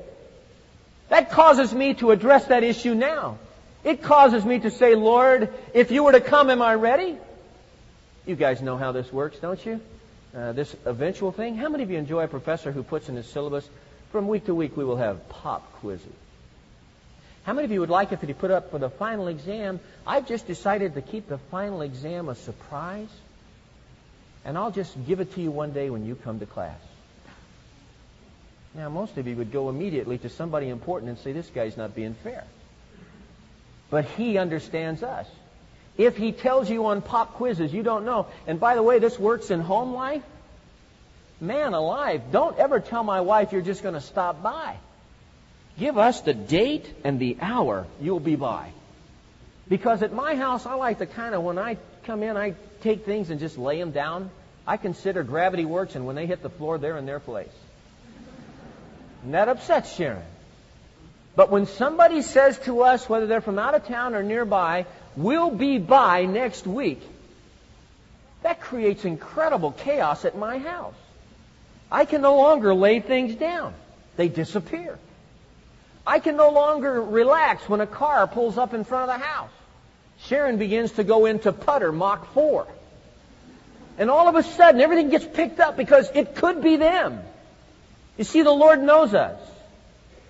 That 1.10 1.32
causes 1.32 1.73
me 1.73 1.93
to 1.95 2.12
address 2.12 2.45
that 2.45 2.63
issue 2.63 2.93
now. 2.93 3.38
It 3.84 4.02
causes 4.02 4.45
me 4.45 4.60
to 4.60 4.71
say, 4.71 4.95
Lord, 4.95 5.54
if 5.73 5.91
you 5.91 6.04
were 6.04 6.13
to 6.13 6.21
come, 6.21 6.49
am 6.49 6.62
I 6.62 6.76
ready? 6.76 7.17
You 8.26 8.36
guys 8.36 8.62
know 8.62 8.78
how 8.78 8.91
this 8.91 9.12
works, 9.12 9.38
don't 9.39 9.63
you? 9.65 9.82
Uh, 10.36 10.52
this 10.52 10.76
eventual 10.86 11.32
thing. 11.32 11.56
How 11.56 11.69
many 11.69 11.84
of 11.84 11.91
you 11.91 11.98
enjoy 11.98 12.24
a 12.24 12.28
professor 12.28 12.72
who 12.72 12.84
puts 12.84 13.08
in 13.10 13.15
his 13.15 13.28
syllabus, 13.28 13.67
from 14.12 14.28
week 14.28 14.46
to 14.46 14.56
week 14.56 14.76
we 14.76 14.84
will 14.84 14.98
have 14.98 15.30
pop 15.30 15.72
quizzes? 15.74 16.08
How 17.43 17.54
many 17.54 17.65
of 17.65 17.72
you 17.72 17.82
would 17.82 17.89
like 17.89 18.12
if 18.12 18.22
he 18.22 18.34
put 18.34 18.52
up 18.52 18.72
for 18.72 18.80
the 18.80 18.89
final 18.89 19.28
exam, 19.28 19.80
I've 20.08 20.28
just 20.28 20.48
decided 20.48 20.96
to 20.96 21.02
keep 21.02 21.28
the 21.28 21.38
final 21.38 21.82
exam 21.82 22.30
a 22.30 22.36
surprise? 22.36 23.10
and 24.46 24.58
I'll 24.58 24.72
just 24.72 24.93
give 25.06 25.19
it 25.19 25.34
to 25.36 25.41
you 25.41 25.52
one 25.52 25.72
day 25.72 25.89
when 25.89 26.06
you 26.06 26.15
come 26.15 26.39
to 26.39 26.46
class. 26.46 26.80
Now, 28.76 28.89
most 28.89 29.17
of 29.17 29.28
you 29.28 29.36
would 29.36 29.52
go 29.52 29.69
immediately 29.69 30.17
to 30.19 30.30
somebody 30.30 30.69
important 30.69 31.10
and 31.10 31.19
say, 31.19 31.32
this 31.32 31.50
guy's 31.50 31.78
not 31.78 31.96
being 31.96 32.15
fair. 32.15 32.43
But 33.89 34.06
he 34.06 34.38
understands 34.38 35.04
us. 35.04 35.28
If 35.97 36.17
he 36.17 36.32
tells 36.32 36.69
you 36.69 36.88
on 36.88 37.01
pop 37.01 37.36
quizzes, 37.36 37.73
you 37.73 37.84
don't 37.84 38.06
know. 38.06 38.27
And 38.47 38.60
by 38.60 38.75
the 38.75 38.84
way, 38.84 38.99
this 38.99 39.19
works 39.19 39.51
in 39.51 39.60
home 39.60 39.93
life. 39.93 40.23
Man 41.39 41.73
alive, 41.73 42.32
don't 42.32 42.58
ever 42.58 42.79
tell 42.79 43.03
my 43.03 43.21
wife 43.21 43.51
you're 43.51 43.62
just 43.62 43.84
going 43.84 43.95
to 43.95 44.01
stop 44.01 44.41
by. 44.41 44.77
Give 45.77 45.97
us 45.97 46.21
the 46.21 46.34
date 46.34 46.91
and 47.03 47.19
the 47.19 47.38
hour 47.41 47.86
you'll 48.01 48.19
be 48.19 48.36
by. 48.36 48.71
Because 49.67 50.03
at 50.03 50.13
my 50.13 50.36
house, 50.36 50.65
I 50.65 50.75
like 50.75 50.99
to 50.99 51.06
kind 51.06 51.34
of, 51.36 51.43
when 51.43 51.58
I 51.58 51.77
come 52.06 52.23
in, 52.23 52.38
I 52.38 52.56
take 52.82 53.06
things 53.06 53.29
and 53.29 53.39
just 53.39 53.58
lay 53.58 53.79
them 53.79 53.91
down. 53.91 54.29
I 54.65 54.77
consider 54.77 55.23
gravity 55.23 55.65
works, 55.65 55.95
and 55.95 56.06
when 56.06 56.15
they 56.15 56.25
hit 56.25 56.41
the 56.41 56.49
floor, 56.49 56.77
they're 56.77 56.97
in 56.97 57.06
their 57.06 57.19
place. 57.19 57.51
And 59.23 59.34
that 59.34 59.49
upsets 59.49 59.95
Sharon. 59.95 60.23
But 61.36 61.49
when 61.49 61.65
somebody 61.65 62.21
says 62.21 62.60
to 62.60 62.82
us, 62.82 63.10
whether 63.10 63.25
they're 63.25 63.41
from 63.41 63.58
out 63.58 63.73
of 63.73 63.88
town 63.88 64.13
or 64.13 64.21
nearby, 64.21 64.86
we'll 65.15 65.52
be 65.52 65.78
by 65.78 66.26
next 66.26 66.65
week, 66.67 67.02
that 68.41 68.62
creates 68.62 69.06
incredible 69.06 69.71
chaos 69.71 70.26
at 70.26 70.38
my 70.38 70.58
house. 70.58 70.95
I 71.91 72.06
can 72.06 72.21
no 72.21 72.38
longer 72.38 72.73
lay 72.73 72.99
things 72.99 73.36
down. 73.36 73.73
They 74.17 74.28
disappear. 74.28 74.97
I 76.06 76.19
can 76.19 76.36
no 76.36 76.49
longer 76.49 77.02
relax 77.02 77.67
when 77.69 77.80
a 77.80 77.88
car 77.88 78.28
pulls 78.28 78.58
up 78.58 78.73
in 78.73 78.84
front 78.84 79.10
of 79.10 79.19
the 79.19 79.26
house. 79.26 79.52
Sharon 80.19 80.58
begins 80.58 80.93
to 80.93 81.04
go 81.04 81.26
into 81.26 81.52
putter 81.52 81.91
Mach 81.91 82.34
4. 82.34 82.67
And 83.97 84.10
all 84.10 84.28
of 84.28 84.36
a 84.36 84.43
sudden, 84.43 84.82
everything 84.82 85.10
gets 85.10 85.26
picked 85.26 85.60
up 85.60 85.78
because 85.78 86.10
it 86.13 86.36
could 86.36 86.62
be 86.62 86.78
them. 86.78 87.21
You 88.17 88.23
see, 88.23 88.41
the 88.41 88.52
Lord 88.52 88.82
knows 88.82 89.13
us. 89.13 89.39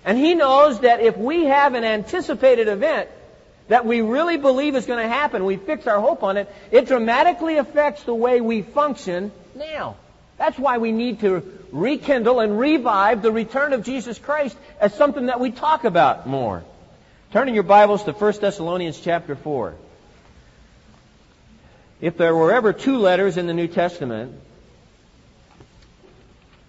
And 0.04 0.18
He 0.18 0.34
knows 0.34 0.80
that 0.80 1.00
if 1.00 1.16
we 1.16 1.44
have 1.46 1.74
an 1.74 1.84
anticipated 1.84 2.68
event 2.68 3.08
that 3.68 3.86
we 3.86 4.00
really 4.00 4.36
believe 4.36 4.74
is 4.74 4.86
going 4.86 5.02
to 5.02 5.12
happen, 5.12 5.44
we 5.44 5.56
fix 5.56 5.86
our 5.86 6.00
hope 6.00 6.22
on 6.22 6.36
it, 6.36 6.52
it 6.70 6.86
dramatically 6.86 7.56
affects 7.56 8.02
the 8.02 8.14
way 8.14 8.40
we 8.40 8.62
function 8.62 9.32
now. 9.54 9.96
That's 10.36 10.58
why 10.58 10.78
we 10.78 10.92
need 10.92 11.20
to 11.20 11.42
rekindle 11.70 12.40
and 12.40 12.58
revive 12.58 13.22
the 13.22 13.32
return 13.32 13.72
of 13.72 13.84
Jesus 13.84 14.18
Christ 14.18 14.56
as 14.80 14.94
something 14.94 15.26
that 15.26 15.40
we 15.40 15.50
talk 15.50 15.84
about 15.84 16.26
more. 16.26 16.64
Turn 17.32 17.48
in 17.48 17.54
your 17.54 17.62
Bibles 17.62 18.04
to 18.04 18.12
1 18.12 18.40
Thessalonians 18.40 19.00
chapter 19.00 19.36
4. 19.36 19.74
If 22.00 22.16
there 22.16 22.34
were 22.34 22.52
ever 22.52 22.72
two 22.72 22.98
letters 22.98 23.36
in 23.36 23.46
the 23.46 23.54
New 23.54 23.68
Testament 23.68 24.34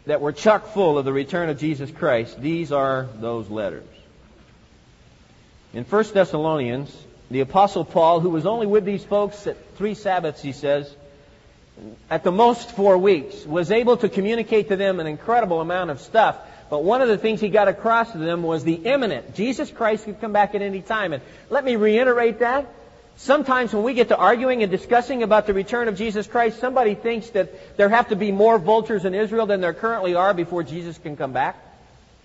that 0.06 0.22
were 0.22 0.32
chock 0.32 0.68
full 0.68 0.98
of 0.98 1.06
the 1.06 1.14
return 1.14 1.50
of 1.50 1.60
Jesus 1.60 1.92
Christ, 1.92 2.40
these 2.40 2.72
are 2.72 3.08
those 3.16 3.50
letters. 3.50 3.88
In 5.76 5.84
1 5.84 6.04
Thessalonians, 6.14 6.90
the 7.30 7.42
Apostle 7.42 7.84
Paul, 7.84 8.22
who 8.22 8.30
was 8.30 8.46
only 8.46 8.66
with 8.66 8.86
these 8.86 9.04
folks 9.04 9.46
at 9.46 9.58
three 9.76 9.94
Sabbaths, 9.94 10.42
he 10.42 10.54
says, 10.54 10.90
at 12.10 12.24
the 12.24 12.32
most 12.32 12.72
four 12.72 12.98
weeks, 12.98 13.46
was 13.46 13.72
able 13.72 13.98
to 13.98 14.08
communicate 14.08 14.70
to 14.70 14.78
them 14.78 15.02
an 15.02 15.08
incredible 15.08 15.60
amount 15.60 15.90
of 15.90 16.00
stuff. 16.00 16.38
But 16.70 16.86
one 16.86 17.02
of 17.02 17.10
the 17.10 17.18
things 17.18 17.42
he 17.42 17.50
got 17.50 17.68
across 17.68 18.10
to 18.14 18.18
them 18.18 18.42
was 18.42 18.64
the 18.64 18.76
imminent. 18.76 19.36
Jesus 19.36 19.70
Christ 19.70 20.06
could 20.06 20.22
come 20.22 20.32
back 20.32 20.56
at 20.56 20.62
any 20.62 20.82
time. 20.82 21.12
And 21.12 21.22
let 21.50 21.66
me 21.66 21.76
reiterate 21.76 22.40
that. 22.40 22.74
Sometimes 23.18 23.74
when 23.74 23.84
we 23.84 23.94
get 23.94 24.08
to 24.08 24.18
arguing 24.18 24.64
and 24.64 24.72
discussing 24.72 25.24
about 25.24 25.46
the 25.46 25.54
return 25.54 25.90
of 25.90 25.98
Jesus 25.98 26.26
Christ, 26.26 26.60
somebody 26.60 26.96
thinks 26.96 27.32
that 27.32 27.76
there 27.76 27.90
have 27.90 28.08
to 28.10 28.16
be 28.16 28.32
more 28.32 28.58
vultures 28.60 29.04
in 29.04 29.14
Israel 29.14 29.46
than 29.46 29.60
there 29.60 29.74
currently 29.74 30.16
are 30.16 30.34
before 30.34 30.64
Jesus 30.64 30.98
can 30.98 31.18
come 31.18 31.34
back. 31.34 31.58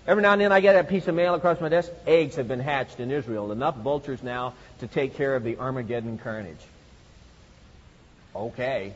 Every 0.07 0.23
now 0.23 0.33
and 0.33 0.41
then 0.41 0.51
I 0.51 0.61
get 0.61 0.75
a 0.75 0.83
piece 0.83 1.07
of 1.07 1.13
mail 1.13 1.35
across 1.35 1.61
my 1.61 1.69
desk. 1.69 1.91
Eggs 2.07 2.35
have 2.35 2.47
been 2.47 2.59
hatched 2.59 2.99
in 2.99 3.11
Israel. 3.11 3.51
Enough 3.51 3.77
vultures 3.77 4.23
now 4.23 4.53
to 4.79 4.87
take 4.87 5.15
care 5.15 5.35
of 5.35 5.43
the 5.43 5.57
Armageddon 5.57 6.17
carnage. 6.17 6.57
Okay. 8.35 8.93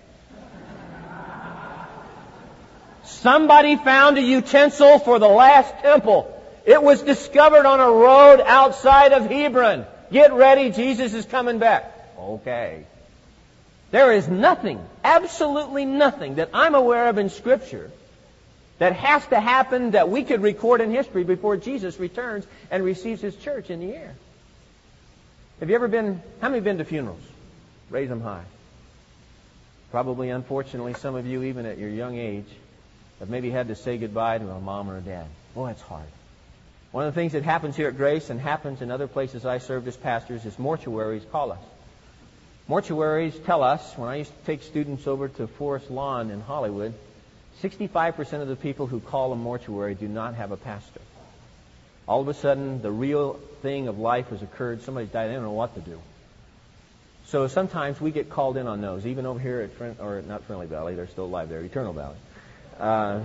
Somebody 3.03 3.75
found 3.75 4.17
a 4.17 4.21
utensil 4.21 4.97
for 4.97 5.19
the 5.19 5.27
last 5.27 5.79
temple. 5.81 6.31
It 6.65 6.81
was 6.81 7.03
discovered 7.03 7.67
on 7.67 7.79
a 7.79 7.91
road 7.91 8.41
outside 8.41 9.13
of 9.13 9.27
Hebron. 9.27 9.85
Get 10.11 10.33
ready, 10.33 10.71
Jesus 10.71 11.13
is 11.13 11.25
coming 11.25 11.59
back. 11.59 11.91
Okay. 12.17 12.85
There 13.91 14.11
is 14.11 14.27
nothing, 14.27 14.83
absolutely 15.03 15.85
nothing 15.85 16.35
that 16.35 16.49
I'm 16.53 16.73
aware 16.73 17.09
of 17.09 17.19
in 17.19 17.29
Scripture 17.29 17.91
that 18.79 18.93
has 18.93 19.25
to 19.27 19.39
happen 19.39 19.91
that 19.91 20.09
we 20.09 20.23
could 20.23 20.41
record 20.41 20.81
in 20.81 20.91
history 20.91 21.23
before 21.23 21.57
Jesus 21.57 21.99
returns 21.99 22.45
and 22.69 22.83
receives 22.83 23.21
his 23.21 23.35
church 23.35 23.69
in 23.69 23.79
the 23.79 23.95
air. 23.95 24.15
Have 25.59 25.69
you 25.69 25.75
ever 25.75 25.87
been, 25.87 26.21
how 26.41 26.49
many 26.49 26.61
been 26.61 26.77
to 26.79 26.85
funerals? 26.85 27.23
Raise 27.89 28.09
them 28.09 28.21
high. 28.21 28.43
Probably, 29.91 30.29
unfortunately, 30.29 30.93
some 30.95 31.15
of 31.15 31.25
you, 31.25 31.43
even 31.43 31.65
at 31.65 31.77
your 31.77 31.89
young 31.89 32.17
age, 32.17 32.47
have 33.19 33.29
maybe 33.29 33.49
had 33.49 33.69
to 33.69 33.75
say 33.75 33.97
goodbye 33.97 34.37
to 34.37 34.49
a 34.49 34.59
mom 34.59 34.89
or 34.89 34.97
a 34.97 35.01
dad. 35.01 35.27
Oh, 35.55 35.67
it's 35.67 35.81
hard. 35.81 36.07
One 36.91 37.07
of 37.07 37.13
the 37.13 37.19
things 37.19 37.31
that 37.31 37.43
happens 37.43 37.77
here 37.77 37.87
at 37.87 37.95
Grace 37.95 38.29
and 38.29 38.39
happens 38.39 38.81
in 38.81 38.91
other 38.91 39.07
places 39.07 39.45
I 39.45 39.59
served 39.59 39.87
as 39.87 39.95
pastors 39.95 40.45
is 40.45 40.55
mortuaries 40.55 41.29
call 41.31 41.53
us. 41.53 41.59
Mortuaries 42.67 43.45
tell 43.45 43.63
us, 43.63 43.97
when 43.97 44.09
I 44.09 44.15
used 44.15 44.31
to 44.31 44.45
take 44.45 44.63
students 44.63 45.07
over 45.07 45.29
to 45.29 45.47
Forest 45.47 45.89
Lawn 45.91 46.31
in 46.31 46.41
Hollywood, 46.41 46.93
65% 47.63 48.41
of 48.41 48.47
the 48.47 48.55
people 48.55 48.87
who 48.87 48.99
call 48.99 49.31
a 49.31 49.35
mortuary 49.35 49.95
do 49.95 50.07
not 50.07 50.35
have 50.35 50.51
a 50.51 50.57
pastor. 50.57 51.01
All 52.07 52.21
of 52.21 52.27
a 52.27 52.33
sudden, 52.33 52.81
the 52.81 52.91
real 52.91 53.39
thing 53.61 53.87
of 53.87 53.97
life 53.97 54.29
has 54.29 54.41
occurred. 54.41 54.81
Somebody's 54.83 55.09
died. 55.09 55.29
They 55.29 55.33
don't 55.33 55.43
know 55.43 55.51
what 55.51 55.73
to 55.75 55.81
do. 55.81 55.99
So 57.27 57.47
sometimes 57.47 57.99
we 57.99 58.11
get 58.11 58.29
called 58.29 58.57
in 58.57 58.67
on 58.67 58.81
those, 58.81 59.05
even 59.07 59.25
over 59.25 59.39
here 59.39 59.61
at, 59.61 59.73
Friend, 59.73 59.95
or 59.99 60.21
not 60.21 60.43
Friendly 60.43 60.67
Valley. 60.67 60.93
They're 60.93 61.07
still 61.07 61.25
alive 61.25 61.49
there, 61.49 61.61
Eternal 61.61 61.93
Valley. 61.93 62.17
Uh, 62.79 63.21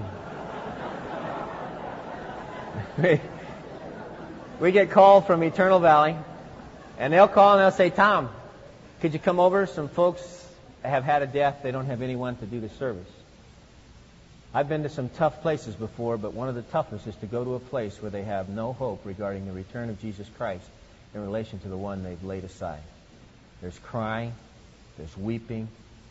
we, 2.97 3.21
we 4.61 4.73
get 4.73 4.91
called 4.91 5.27
from 5.27 5.43
Eternal 5.43 5.81
Valley, 5.81 6.17
and 6.99 7.13
they'll 7.13 7.29
call 7.29 7.59
and 7.59 7.61
they'll 7.61 7.77
say, 7.77 7.91
Tom, 7.91 8.31
could 9.03 9.13
you 9.13 9.19
come 9.19 9.39
over? 9.39 9.67
Some 9.67 9.89
folks 9.89 10.47
have 10.83 11.05
had 11.05 11.23
a 11.23 11.27
death. 11.27 11.59
They 11.63 11.71
don't 11.71 11.87
have 11.87 12.01
anyone 12.01 12.37
to 12.37 12.47
do 12.47 12.61
the 12.61 12.71
service. 12.71 13.09
I've 14.53 14.69
been 14.69 14.83
to 14.83 14.89
some 14.89 15.09
tough 15.11 15.43
places 15.43 15.77
before, 15.77 16.17
but 16.17 16.35
one 16.35 16.49
of 16.49 16.57
the 16.57 16.63
toughest 16.63 17.07
is 17.07 17.15
to 17.17 17.27
go 17.27 17.45
to 17.45 17.55
a 17.55 17.61
place 17.61 18.03
where 18.03 18.11
they 18.11 18.25
have 18.25 18.49
no 18.49 18.73
hope 18.73 19.03
regarding 19.05 19.47
the 19.47 19.53
return 19.53 19.91
of 19.91 20.01
Jesus 20.01 20.27
Christ 20.37 20.65
in 21.15 21.21
relation 21.21 21.61
to 21.61 21.69
the 21.69 21.77
one 21.77 22.03
they've 22.03 22.23
laid 22.25 22.43
aside. 22.43 22.83
There's 23.63 23.79
crying, 23.79 24.33
there's 24.99 25.17
weeping, 25.17 25.69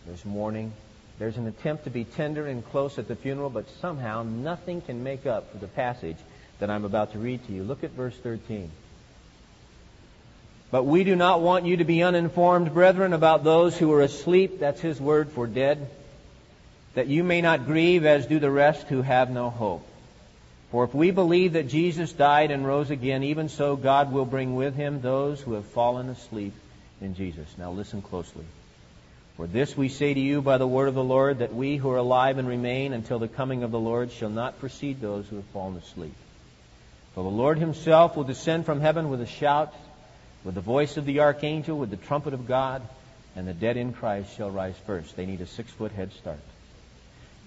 there's 0.07 0.23
mourning, 0.23 0.71
there's 1.17 1.35
an 1.35 1.47
attempt 1.47 1.83
to 1.83 1.89
be 1.89 2.05
tender 2.05 2.47
and 2.47 2.65
close 2.69 2.97
at 2.97 3.09
the 3.09 3.15
funeral, 3.17 3.49
but 3.49 3.65
somehow 3.81 4.23
nothing 4.23 4.79
can 4.81 5.03
make 5.03 5.25
up 5.25 5.51
for 5.51 5.57
the 5.57 5.67
passage 5.67 6.17
that 6.59 6.69
I'm 6.69 6.85
about 6.85 7.11
to 7.11 7.19
read 7.19 7.45
to 7.47 7.51
you. 7.51 7.63
Look 7.63 7.83
at 7.83 7.91
verse 7.91 8.15
13. 8.15 8.71
But 10.71 10.85
we 10.85 11.03
do 11.03 11.17
not 11.17 11.41
want 11.41 11.65
you 11.65 11.77
to 11.77 11.83
be 11.83 12.03
uninformed, 12.03 12.73
brethren, 12.73 13.11
about 13.11 13.43
those 13.43 13.77
who 13.77 13.91
are 13.91 14.01
asleep. 14.01 14.59
That's 14.59 14.79
his 14.79 15.01
word 15.01 15.31
for 15.31 15.45
dead 15.45 15.89
that 16.93 17.07
you 17.07 17.23
may 17.23 17.41
not 17.41 17.65
grieve 17.65 18.05
as 18.05 18.25
do 18.25 18.39
the 18.39 18.51
rest 18.51 18.87
who 18.87 19.01
have 19.01 19.29
no 19.29 19.49
hope. 19.49 19.87
For 20.71 20.83
if 20.83 20.93
we 20.93 21.11
believe 21.11 21.53
that 21.53 21.67
Jesus 21.67 22.11
died 22.11 22.51
and 22.51 22.65
rose 22.65 22.91
again, 22.91 23.23
even 23.23 23.49
so 23.49 23.75
God 23.75 24.11
will 24.11 24.25
bring 24.25 24.55
with 24.55 24.75
him 24.75 25.01
those 25.01 25.41
who 25.41 25.53
have 25.53 25.65
fallen 25.65 26.09
asleep 26.09 26.53
in 27.01 27.15
Jesus. 27.15 27.47
Now 27.57 27.71
listen 27.71 28.01
closely. 28.01 28.45
For 29.35 29.47
this 29.47 29.75
we 29.75 29.89
say 29.89 30.13
to 30.13 30.19
you 30.19 30.41
by 30.41 30.57
the 30.57 30.67
word 30.67 30.89
of 30.89 30.95
the 30.95 31.03
Lord, 31.03 31.39
that 31.39 31.55
we 31.55 31.77
who 31.77 31.89
are 31.91 31.97
alive 31.97 32.37
and 32.37 32.47
remain 32.47 32.93
until 32.93 33.19
the 33.19 33.27
coming 33.27 33.63
of 33.63 33.71
the 33.71 33.79
Lord 33.79 34.11
shall 34.11 34.29
not 34.29 34.59
precede 34.59 34.99
those 34.99 35.27
who 35.27 35.37
have 35.37 35.45
fallen 35.45 35.77
asleep. 35.77 36.13
For 37.15 37.23
the 37.23 37.29
Lord 37.29 37.57
himself 37.57 38.15
will 38.15 38.25
descend 38.25 38.65
from 38.65 38.81
heaven 38.81 39.09
with 39.09 39.21
a 39.21 39.25
shout, 39.25 39.73
with 40.43 40.55
the 40.55 40.61
voice 40.61 40.97
of 40.97 41.05
the 41.05 41.21
archangel, 41.21 41.77
with 41.77 41.89
the 41.89 41.97
trumpet 41.97 42.33
of 42.33 42.47
God, 42.47 42.81
and 43.35 43.47
the 43.47 43.53
dead 43.53 43.77
in 43.77 43.93
Christ 43.93 44.35
shall 44.35 44.51
rise 44.51 44.75
first. 44.85 45.15
They 45.15 45.25
need 45.25 45.41
a 45.41 45.47
six 45.47 45.71
foot 45.71 45.93
head 45.93 46.11
start. 46.13 46.39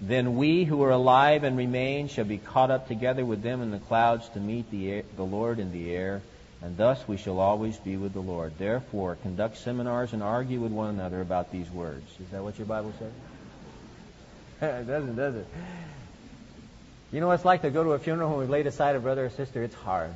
Then 0.01 0.35
we 0.35 0.63
who 0.65 0.83
are 0.83 0.91
alive 0.91 1.43
and 1.43 1.57
remain 1.57 2.07
shall 2.07 2.25
be 2.25 2.37
caught 2.37 2.71
up 2.71 2.87
together 2.87 3.23
with 3.25 3.41
them 3.41 3.61
in 3.61 3.71
the 3.71 3.79
clouds 3.79 4.27
to 4.29 4.39
meet 4.39 4.69
the, 4.69 4.91
air, 4.91 5.03
the 5.15 5.23
Lord 5.23 5.59
in 5.59 5.71
the 5.71 5.91
air, 5.91 6.21
and 6.61 6.75
thus 6.75 7.07
we 7.07 7.17
shall 7.17 7.39
always 7.39 7.77
be 7.77 7.95
with 7.97 8.13
the 8.13 8.21
Lord. 8.21 8.53
Therefore, 8.57 9.15
conduct 9.15 9.57
seminars 9.57 10.13
and 10.13 10.23
argue 10.23 10.59
with 10.59 10.71
one 10.71 10.89
another 10.89 11.21
about 11.21 11.51
these 11.51 11.69
words. 11.69 12.09
Is 12.19 12.29
that 12.31 12.43
what 12.43 12.57
your 12.57 12.67
Bible 12.67 12.93
says? 12.99 13.11
it 14.61 14.87
doesn't, 14.87 15.15
does 15.15 15.35
it? 15.35 15.47
You 17.11 17.19
know 17.19 17.27
what 17.27 17.35
it's 17.35 17.45
like 17.45 17.61
to 17.61 17.69
go 17.69 17.83
to 17.83 17.91
a 17.91 17.99
funeral 17.99 18.31
when 18.31 18.39
we've 18.39 18.49
laid 18.49 18.65
aside 18.65 18.95
a 18.95 18.99
brother 18.99 19.25
or 19.25 19.29
sister? 19.29 19.61
It's 19.61 19.75
hard. 19.75 20.13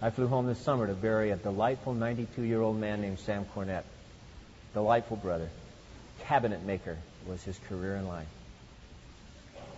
I 0.00 0.10
flew 0.10 0.28
home 0.28 0.46
this 0.46 0.58
summer 0.58 0.86
to 0.86 0.94
bury 0.94 1.30
a 1.30 1.36
delightful 1.36 1.94
92 1.94 2.42
year 2.42 2.60
old 2.60 2.78
man 2.78 3.00
named 3.00 3.18
Sam 3.20 3.46
Cornett. 3.54 3.84
Delightful 4.74 5.16
brother. 5.16 5.48
Cabinet 6.20 6.62
maker 6.64 6.98
was 7.26 7.42
his 7.42 7.58
career 7.68 7.96
in 7.96 8.06
life. 8.06 8.28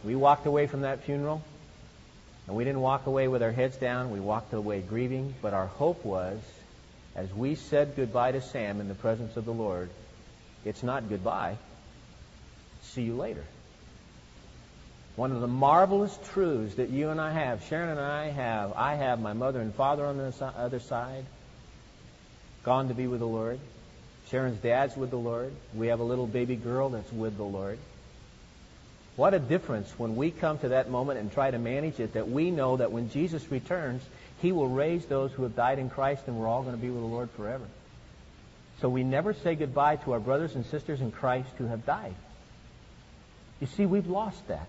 We 0.06 0.14
walked 0.14 0.46
away 0.46 0.68
from 0.68 0.82
that 0.82 1.02
funeral, 1.02 1.42
and 2.46 2.56
we 2.56 2.62
didn't 2.62 2.80
walk 2.80 3.06
away 3.06 3.26
with 3.26 3.42
our 3.42 3.50
heads 3.50 3.76
down. 3.76 4.12
We 4.12 4.20
walked 4.20 4.52
away 4.52 4.80
grieving, 4.80 5.34
but 5.42 5.52
our 5.52 5.66
hope 5.66 6.04
was, 6.04 6.38
as 7.16 7.32
we 7.34 7.56
said 7.56 7.96
goodbye 7.96 8.30
to 8.30 8.40
Sam 8.40 8.80
in 8.80 8.86
the 8.86 8.94
presence 8.94 9.36
of 9.36 9.44
the 9.44 9.52
Lord, 9.52 9.90
it's 10.64 10.84
not 10.84 11.08
goodbye. 11.08 11.56
See 12.82 13.02
you 13.02 13.16
later. 13.16 13.42
One 15.16 15.32
of 15.32 15.40
the 15.40 15.48
marvelous 15.48 16.16
truths 16.32 16.76
that 16.76 16.90
you 16.90 17.08
and 17.08 17.20
I 17.20 17.32
have, 17.32 17.64
Sharon 17.64 17.88
and 17.88 17.98
I 17.98 18.28
have, 18.28 18.74
I 18.74 18.94
have 18.94 19.18
my 19.18 19.32
mother 19.32 19.60
and 19.60 19.74
father 19.74 20.06
on 20.06 20.18
the 20.18 20.32
other 20.56 20.78
side, 20.78 21.24
gone 22.62 22.86
to 22.88 22.94
be 22.94 23.08
with 23.08 23.18
the 23.18 23.26
Lord. 23.26 23.58
Sharon's 24.30 24.60
dad's 24.60 24.96
with 24.96 25.10
the 25.10 25.16
Lord. 25.16 25.52
We 25.74 25.88
have 25.88 25.98
a 25.98 26.04
little 26.04 26.28
baby 26.28 26.54
girl 26.54 26.90
that's 26.90 27.12
with 27.12 27.36
the 27.36 27.42
Lord. 27.44 27.80
What 29.16 29.32
a 29.32 29.38
difference 29.38 29.90
when 29.98 30.14
we 30.14 30.30
come 30.30 30.58
to 30.58 30.68
that 30.68 30.90
moment 30.90 31.18
and 31.18 31.32
try 31.32 31.50
to 31.50 31.58
manage 31.58 32.00
it 32.00 32.12
that 32.12 32.28
we 32.28 32.50
know 32.50 32.76
that 32.76 32.92
when 32.92 33.10
Jesus 33.10 33.50
returns, 33.50 34.02
he 34.42 34.52
will 34.52 34.68
raise 34.68 35.06
those 35.06 35.32
who 35.32 35.42
have 35.44 35.56
died 35.56 35.78
in 35.78 35.88
Christ 35.88 36.24
and 36.26 36.36
we're 36.36 36.46
all 36.46 36.62
going 36.62 36.76
to 36.76 36.80
be 36.80 36.90
with 36.90 37.00
the 37.00 37.06
Lord 37.06 37.30
forever. 37.30 37.64
So 38.82 38.90
we 38.90 39.04
never 39.04 39.32
say 39.32 39.54
goodbye 39.54 39.96
to 39.96 40.12
our 40.12 40.20
brothers 40.20 40.54
and 40.54 40.66
sisters 40.66 41.00
in 41.00 41.10
Christ 41.10 41.48
who 41.56 41.66
have 41.66 41.86
died. 41.86 42.14
You 43.58 43.66
see, 43.66 43.86
we've 43.86 44.06
lost 44.06 44.46
that. 44.48 44.68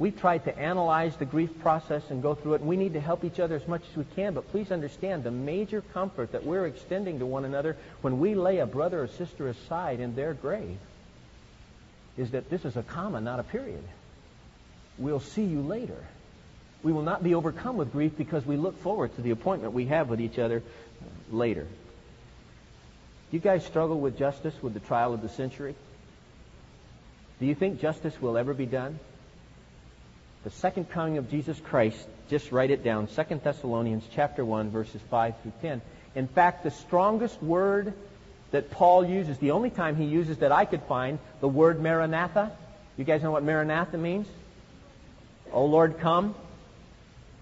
We've 0.00 0.18
tried 0.18 0.46
to 0.46 0.58
analyze 0.58 1.14
the 1.14 1.24
grief 1.24 1.50
process 1.60 2.02
and 2.10 2.20
go 2.20 2.34
through 2.34 2.54
it, 2.54 2.60
and 2.62 2.68
we 2.68 2.76
need 2.76 2.94
to 2.94 3.00
help 3.00 3.22
each 3.22 3.38
other 3.38 3.54
as 3.54 3.68
much 3.68 3.82
as 3.88 3.96
we 3.96 4.04
can. 4.16 4.34
But 4.34 4.50
please 4.50 4.72
understand 4.72 5.22
the 5.22 5.30
major 5.30 5.82
comfort 5.92 6.32
that 6.32 6.44
we're 6.44 6.66
extending 6.66 7.20
to 7.20 7.26
one 7.26 7.44
another 7.44 7.76
when 8.00 8.18
we 8.18 8.34
lay 8.34 8.58
a 8.58 8.66
brother 8.66 9.02
or 9.02 9.06
sister 9.06 9.46
aside 9.46 10.00
in 10.00 10.16
their 10.16 10.34
grave 10.34 10.78
is 12.16 12.32
that 12.32 12.50
this 12.50 12.64
is 12.64 12.76
a 12.76 12.82
comma, 12.82 13.20
not 13.20 13.40
a 13.40 13.42
period. 13.42 13.82
We'll 14.98 15.20
see 15.20 15.44
you 15.44 15.62
later. 15.62 16.04
We 16.82 16.92
will 16.92 17.02
not 17.02 17.22
be 17.22 17.34
overcome 17.34 17.76
with 17.76 17.92
grief 17.92 18.12
because 18.16 18.44
we 18.44 18.56
look 18.56 18.80
forward 18.82 19.14
to 19.16 19.22
the 19.22 19.30
appointment 19.30 19.72
we 19.72 19.86
have 19.86 20.08
with 20.08 20.20
each 20.20 20.38
other 20.38 20.62
later. 21.30 21.66
You 23.30 23.38
guys 23.38 23.64
struggle 23.64 23.98
with 23.98 24.18
justice, 24.18 24.54
with 24.62 24.74
the 24.74 24.80
trial 24.80 25.14
of 25.14 25.22
the 25.22 25.28
century? 25.28 25.74
Do 27.40 27.46
you 27.46 27.54
think 27.54 27.80
justice 27.80 28.20
will 28.20 28.36
ever 28.36 28.52
be 28.52 28.66
done? 28.66 28.98
The 30.44 30.50
second 30.50 30.90
coming 30.90 31.18
of 31.18 31.30
Jesus 31.30 31.58
Christ, 31.60 32.06
just 32.28 32.52
write 32.52 32.70
it 32.70 32.84
down, 32.84 33.06
2 33.06 33.40
Thessalonians 33.42 34.04
chapter 34.12 34.44
1 34.44 34.70
verses 34.70 35.00
5 35.08 35.34
through 35.40 35.52
10. 35.62 35.82
In 36.14 36.26
fact, 36.26 36.64
the 36.64 36.70
strongest 36.70 37.40
word 37.42 37.94
that 38.52 38.70
Paul 38.70 39.04
uses, 39.04 39.36
the 39.38 39.50
only 39.50 39.70
time 39.70 39.96
he 39.96 40.04
uses 40.04 40.38
that 40.38 40.52
I 40.52 40.64
could 40.64 40.82
find, 40.82 41.18
the 41.40 41.48
word 41.48 41.82
Maranatha. 41.82 42.52
You 42.96 43.04
guys 43.04 43.22
know 43.22 43.30
what 43.30 43.42
Maranatha 43.42 43.98
means? 43.98 44.28
Oh 45.52 45.64
Lord, 45.64 45.98
come. 45.98 46.34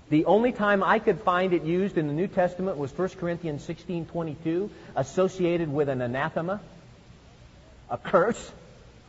The 0.08 0.24
only 0.24 0.50
time 0.50 0.82
I 0.82 0.98
could 0.98 1.20
find 1.20 1.52
it 1.52 1.62
used 1.62 1.96
in 1.96 2.08
the 2.08 2.12
New 2.12 2.26
Testament 2.26 2.78
was 2.78 2.90
1 2.96 3.10
Corinthians 3.20 3.64
16:22, 3.66 4.70
associated 4.96 5.72
with 5.72 5.88
an 5.88 6.00
anathema, 6.00 6.60
a 7.88 7.98
curse. 7.98 8.52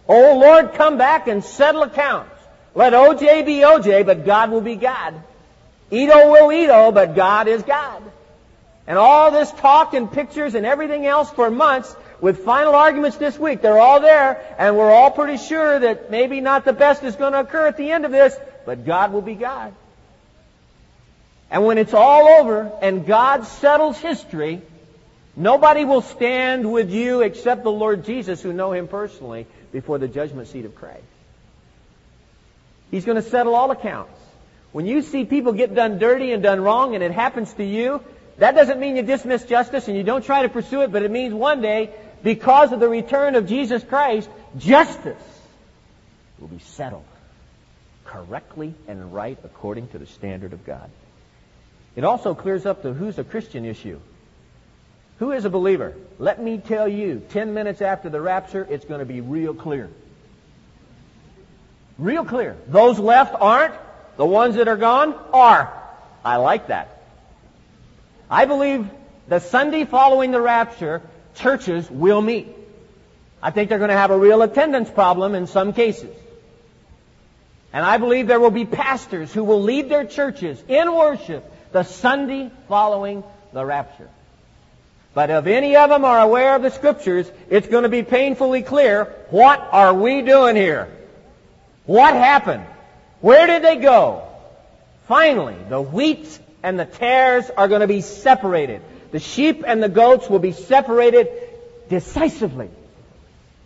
Oh 0.08 0.38
Lord, 0.38 0.74
come 0.74 0.98
back 0.98 1.28
and 1.28 1.44
settle 1.44 1.84
accounts. 1.84 2.36
Let 2.76 2.94
OJ 2.94 3.46
be 3.46 3.60
OJ, 3.62 4.06
but 4.06 4.26
God 4.26 4.52
will 4.52 4.62
be 4.62 4.76
God. 4.76 5.16
Ito 5.92 6.32
will 6.32 6.52
Ito, 6.52 6.92
but 6.92 7.16
God 7.16 7.48
is 7.48 7.64
God. 7.64 8.02
And 8.88 8.98
all 8.98 9.32
this 9.32 9.52
talk 9.52 9.94
and 9.94 10.12
pictures 10.12 10.56
and 10.56 10.66
everything 10.66 11.06
else 11.06 11.30
for 11.30 11.50
months 11.50 11.96
with 12.20 12.44
final 12.44 12.76
arguments 12.76 13.18
this 13.18 13.38
week, 13.38 13.62
they're 13.62 13.80
all 13.80 14.00
there, 14.00 14.44
and 14.58 14.78
we're 14.78 14.92
all 14.92 15.12
pretty 15.12 15.38
sure 15.38 15.80
that 15.80 16.12
maybe 16.12 16.42
not 16.42 16.66
the 16.66 16.74
best 16.74 17.04
is 17.04 17.16
going 17.16 17.34
to 17.34 17.40
occur 17.40 17.68
at 17.68 17.78
the 17.78 17.92
end 17.92 18.06
of 18.06 18.12
this, 18.12 18.36
but 18.66 18.86
God 18.86 19.12
will 19.12 19.22
be 19.22 19.36
God. 19.36 19.74
And 21.50 21.66
when 21.66 21.78
it's 21.78 21.94
all 21.94 22.28
over 22.28 22.72
and 22.82 23.06
God 23.06 23.46
settles 23.46 23.98
history, 23.98 24.62
nobody 25.36 25.84
will 25.84 26.02
stand 26.02 26.72
with 26.72 26.92
you 26.92 27.22
except 27.22 27.64
the 27.64 27.72
Lord 27.72 28.06
Jesus 28.06 28.42
who 28.42 28.54
know 28.54 28.72
Him 28.72 28.88
personally 28.88 29.48
before 29.72 29.98
the 29.98 30.08
judgment 30.08 30.48
seat 30.48 30.66
of 30.66 30.76
Christ. 30.76 31.04
He's 32.90 33.06
going 33.06 33.22
to 33.22 33.30
settle 33.30 33.54
all 33.54 33.72
accounts. 33.72 34.18
When 34.72 34.86
you 34.86 35.02
see 35.02 35.26
people 35.26 35.52
get 35.52 35.76
done 35.76 35.98
dirty 35.98 36.32
and 36.32 36.42
done 36.42 36.62
wrong 36.62 36.96
and 36.96 37.04
it 37.04 37.12
happens 37.12 37.54
to 37.54 37.64
you, 37.64 38.02
that 38.38 38.56
doesn't 38.56 38.80
mean 38.80 38.96
you 38.96 39.04
dismiss 39.04 39.44
justice 39.44 39.88
and 39.88 39.98
you 39.98 40.04
don't 40.04 40.26
try 40.26 40.44
to 40.44 40.50
pursue 40.50 40.82
it, 40.82 40.92
but 40.92 41.04
it 41.04 41.12
means 41.12 41.34
one 41.34 41.62
day, 41.62 41.92
because 42.24 42.72
of 42.72 42.80
the 42.80 42.90
return 42.90 43.36
of 43.36 43.48
Jesus 43.48 43.84
Christ, 43.84 44.30
justice 44.58 45.22
will 46.40 46.48
be 46.48 46.60
settled 46.60 47.06
correctly 48.06 48.74
and 48.88 49.14
right 49.14 49.38
according 49.44 49.88
to 49.90 49.98
the 49.98 50.06
standard 50.06 50.54
of 50.54 50.66
God. 50.66 50.90
It 51.96 52.04
also 52.04 52.34
clears 52.34 52.66
up 52.66 52.84
the 52.84 52.94
who's 52.94 53.18
a 53.18 53.24
Christian 53.24 53.66
issue. 53.66 54.00
Who 55.20 55.32
is 55.32 55.46
a 55.46 55.50
believer? 55.50 55.94
Let 56.18 56.42
me 56.42 56.58
tell 56.58 56.88
you, 56.88 57.22
10 57.30 57.54
minutes 57.54 57.82
after 57.82 58.10
the 58.10 58.20
rapture, 58.20 58.66
it's 58.70 58.86
going 58.86 59.00
to 59.00 59.06
be 59.06 59.22
real 59.22 59.54
clear. 59.54 59.90
Real 61.98 62.26
clear. 62.26 62.58
Those 62.68 62.98
left 62.98 63.36
aren't. 63.40 63.76
The 64.18 64.26
ones 64.26 64.56
that 64.56 64.68
are 64.68 64.78
gone 64.78 65.14
are. 65.34 65.72
I 66.26 66.38
like 66.38 66.68
that. 66.68 67.01
I 68.32 68.46
believe 68.46 68.90
the 69.28 69.40
Sunday 69.40 69.84
following 69.84 70.32
the 70.32 70.40
rapture, 70.40 71.02
churches 71.36 71.92
will 71.92 72.22
meet. 72.22 72.48
I 73.44 73.52
think 73.52 73.68
they're 73.68 73.78
going 73.78 73.90
to 73.90 73.98
have 73.98 74.12
a 74.12 74.18
real 74.18 74.42
attendance 74.42 74.90
problem 74.90 75.36
in 75.36 75.48
some 75.48 75.74
cases. 75.74 76.16
And 77.74 77.86
I 77.86 77.98
believe 77.98 78.28
there 78.28 78.40
will 78.40 78.52
be 78.52 78.66
pastors 78.66 79.34
who 79.34 79.44
will 79.44 79.62
lead 79.62 79.90
their 79.90 80.06
churches 80.06 80.64
in 80.70 80.94
worship 80.94 81.44
the 81.74 81.84
Sunday 81.84 82.52
following 82.70 83.24
the 83.52 83.66
rapture. 83.66 84.10
But 85.14 85.30
if 85.30 85.46
any 85.46 85.76
of 85.76 85.90
them 85.90 86.06
are 86.06 86.20
aware 86.20 86.56
of 86.56 86.62
the 86.62 86.72
scriptures, 86.72 87.30
it's 87.50 87.68
going 87.68 87.84
to 87.84 87.90
be 87.90 88.04
painfully 88.04 88.62
clear, 88.62 89.06
what 89.30 89.60
are 89.72 89.94
we 89.94 90.22
doing 90.22 90.56
here? 90.56 90.90
What 91.86 92.14
happened? 92.14 92.66
Where 93.20 93.46
did 93.46 93.62
they 93.62 93.76
go? 93.76 94.28
Finally, 95.08 95.58
the 95.68 95.82
wheat 95.82 96.40
and 96.64 96.80
the 96.80 96.86
tares 96.86 97.50
are 97.56 97.68
going 97.68 97.82
to 97.82 97.88
be 97.88 98.02
separated. 98.02 98.82
The 99.12 99.20
sheep 99.20 99.64
and 99.66 99.82
the 99.82 99.90
goats 99.90 100.30
will 100.30 100.40
be 100.40 100.52
separated 100.52 101.28
decisively. 101.90 102.70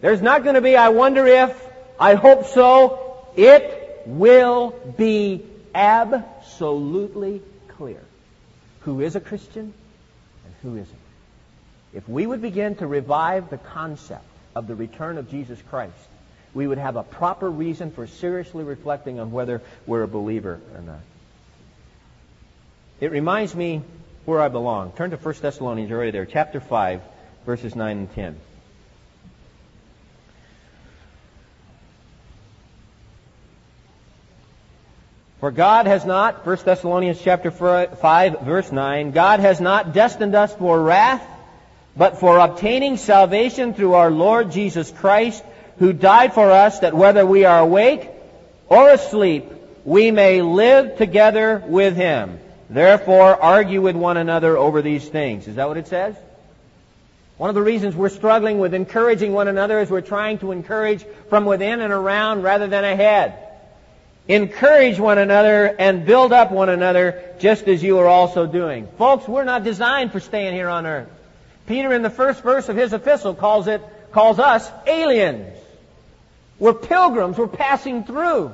There's 0.02 0.22
not 0.22 0.44
going 0.44 0.56
to 0.56 0.62
be, 0.62 0.76
I 0.76 0.90
wonder 0.90 1.26
if, 1.26 1.56
I 2.00 2.16
hope 2.16 2.48
so. 2.48 3.28
It 3.36 4.04
will 4.06 4.72
be 4.98 5.46
absolutely 5.74 7.42
clear 7.70 8.02
who 8.82 9.02
is 9.02 9.16
a 9.16 9.20
Christian 9.20 9.74
and 10.46 10.54
who 10.62 10.78
isn't. 10.78 11.00
If 11.94 12.08
we 12.10 12.26
would 12.26 12.42
begin 12.42 12.76
to 12.76 12.88
revive 12.88 13.50
the 13.50 13.58
concept 13.58 14.26
of 14.56 14.68
the 14.68 14.76
return 14.76 15.18
of 15.18 15.30
Jesus 15.30 15.60
Christ, 15.70 15.94
we 16.54 16.68
would 16.68 16.78
have 16.78 16.96
a 16.96 17.04
proper 17.04 17.50
reason 17.50 17.92
for 17.92 18.08
seriously 18.08 18.64
reflecting 18.64 19.20
on 19.20 19.32
whether 19.32 19.62
we're 19.86 20.04
a 20.04 20.08
believer 20.08 20.60
or 20.74 20.82
not. 20.82 21.00
It 23.00 23.12
reminds 23.12 23.54
me 23.54 23.82
where 24.24 24.40
I 24.40 24.48
belong. 24.48 24.94
Turn 24.94 25.12
to 25.12 25.18
1 25.18 25.36
Thessalonians, 25.42 25.92
already 25.92 26.12
there, 26.12 26.26
chapter 26.26 26.60
5, 26.60 27.02
verses 27.46 27.76
9 27.76 27.98
and 27.98 28.16
10. 28.16 28.40
For 35.42 35.52
God 35.52 35.86
has 35.86 36.06
not, 36.06 36.46
1 36.46 36.58
Thessalonians 36.64 37.22
chapter 37.22 37.52
5, 37.52 38.42
verse 38.42 38.72
9, 38.72 39.12
God 39.12 39.42
has 39.42 39.60
not 39.60 39.94
destined 39.94 40.34
us 40.34 40.56
for 40.56 40.82
wrath, 40.82 41.24
but 41.98 42.20
for 42.20 42.40
obtaining 42.40 42.98
salvation 42.98 43.74
through 43.74 43.94
our 43.94 44.10
Lord 44.10 44.52
Jesus 44.52 44.90
Christ, 44.90 45.44
who 45.78 45.92
died 45.92 46.34
for 46.34 46.50
us, 46.50 46.80
that 46.80 46.96
whether 46.96 47.26
we 47.26 47.44
are 47.44 47.60
awake 47.60 48.10
or 48.70 48.90
asleep, 48.90 49.46
we 49.84 50.10
may 50.10 50.42
live 50.42 50.98
together 50.98 51.62
with 51.68 51.96
him. 51.98 52.40
Therefore, 52.70 53.42
argue 53.42 53.82
with 53.82 53.96
one 53.96 54.18
another 54.18 54.58
over 54.58 54.82
these 54.82 55.08
things. 55.08 55.48
Is 55.48 55.56
that 55.56 55.68
what 55.68 55.78
it 55.78 55.88
says? 55.88 56.16
One 57.38 57.50
of 57.50 57.56
the 57.56 57.62
reasons 57.62 57.96
we're 57.96 58.10
struggling 58.10 58.60
with 58.60 58.74
encouraging 58.74 59.34
one 59.34 59.48
another 59.48 59.80
is 59.80 59.90
we're 59.90 60.02
trying 60.02 60.38
to 60.40 60.52
encourage 60.52 61.06
from 61.30 61.46
within 61.46 61.82
and 61.82 61.92
around 61.92 62.44
rather 62.44 62.68
than 62.68 62.84
ahead. 62.84 63.38
Encourage 64.28 65.00
one 65.00 65.18
another 65.18 65.68
and 65.78 66.06
build 66.06 66.34
up 66.34 66.52
one 66.52 66.70
another 66.70 67.36
just 67.40 67.68
as 67.68 67.84
you 67.84 68.00
are 68.00 68.08
also 68.08 68.48
doing. 68.48 68.88
Folks, 68.98 69.28
we're 69.28 69.44
not 69.44 69.64
designed 69.64 70.12
for 70.12 70.20
staying 70.20 70.54
here 70.54 70.70
on 70.70 70.86
earth. 70.86 71.10
Peter 71.68 71.94
in 71.94 72.02
the 72.02 72.10
first 72.10 72.42
verse 72.42 72.70
of 72.70 72.76
his 72.76 72.94
epistle 72.94 73.36
calls 73.36 73.68
it, 73.68 73.82
calls 74.12 74.40
us 74.40 74.72
aliens. 74.88 75.56
We're 76.58 76.74
pilgrims. 76.74 77.38
We're 77.38 77.48
passing 77.48 78.06
through. 78.06 78.54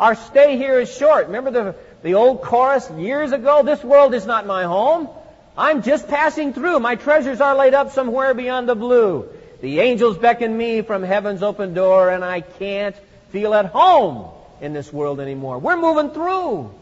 Our 0.00 0.14
stay 0.14 0.56
here 0.56 0.80
is 0.80 0.92
short. 0.92 1.26
Remember 1.26 1.50
the, 1.50 1.74
the 2.02 2.14
old 2.14 2.42
chorus 2.42 2.90
years 2.90 3.32
ago? 3.32 3.62
This 3.62 3.82
world 3.82 4.14
is 4.14 4.26
not 4.26 4.46
my 4.46 4.64
home. 4.64 5.08
I'm 5.56 5.82
just 5.82 6.08
passing 6.08 6.52
through. 6.52 6.80
My 6.80 6.96
treasures 6.96 7.40
are 7.40 7.54
laid 7.54 7.74
up 7.74 7.92
somewhere 7.92 8.34
beyond 8.34 8.68
the 8.68 8.74
blue. 8.74 9.28
The 9.60 9.80
angels 9.80 10.18
beckon 10.18 10.56
me 10.56 10.82
from 10.82 11.02
heaven's 11.02 11.42
open 11.42 11.74
door 11.74 12.10
and 12.10 12.24
I 12.24 12.40
can't 12.40 12.96
feel 13.30 13.54
at 13.54 13.66
home 13.66 14.30
in 14.60 14.72
this 14.72 14.92
world 14.92 15.20
anymore. 15.20 15.58
We're 15.58 15.76
moving 15.76 16.10
through. 16.10 16.74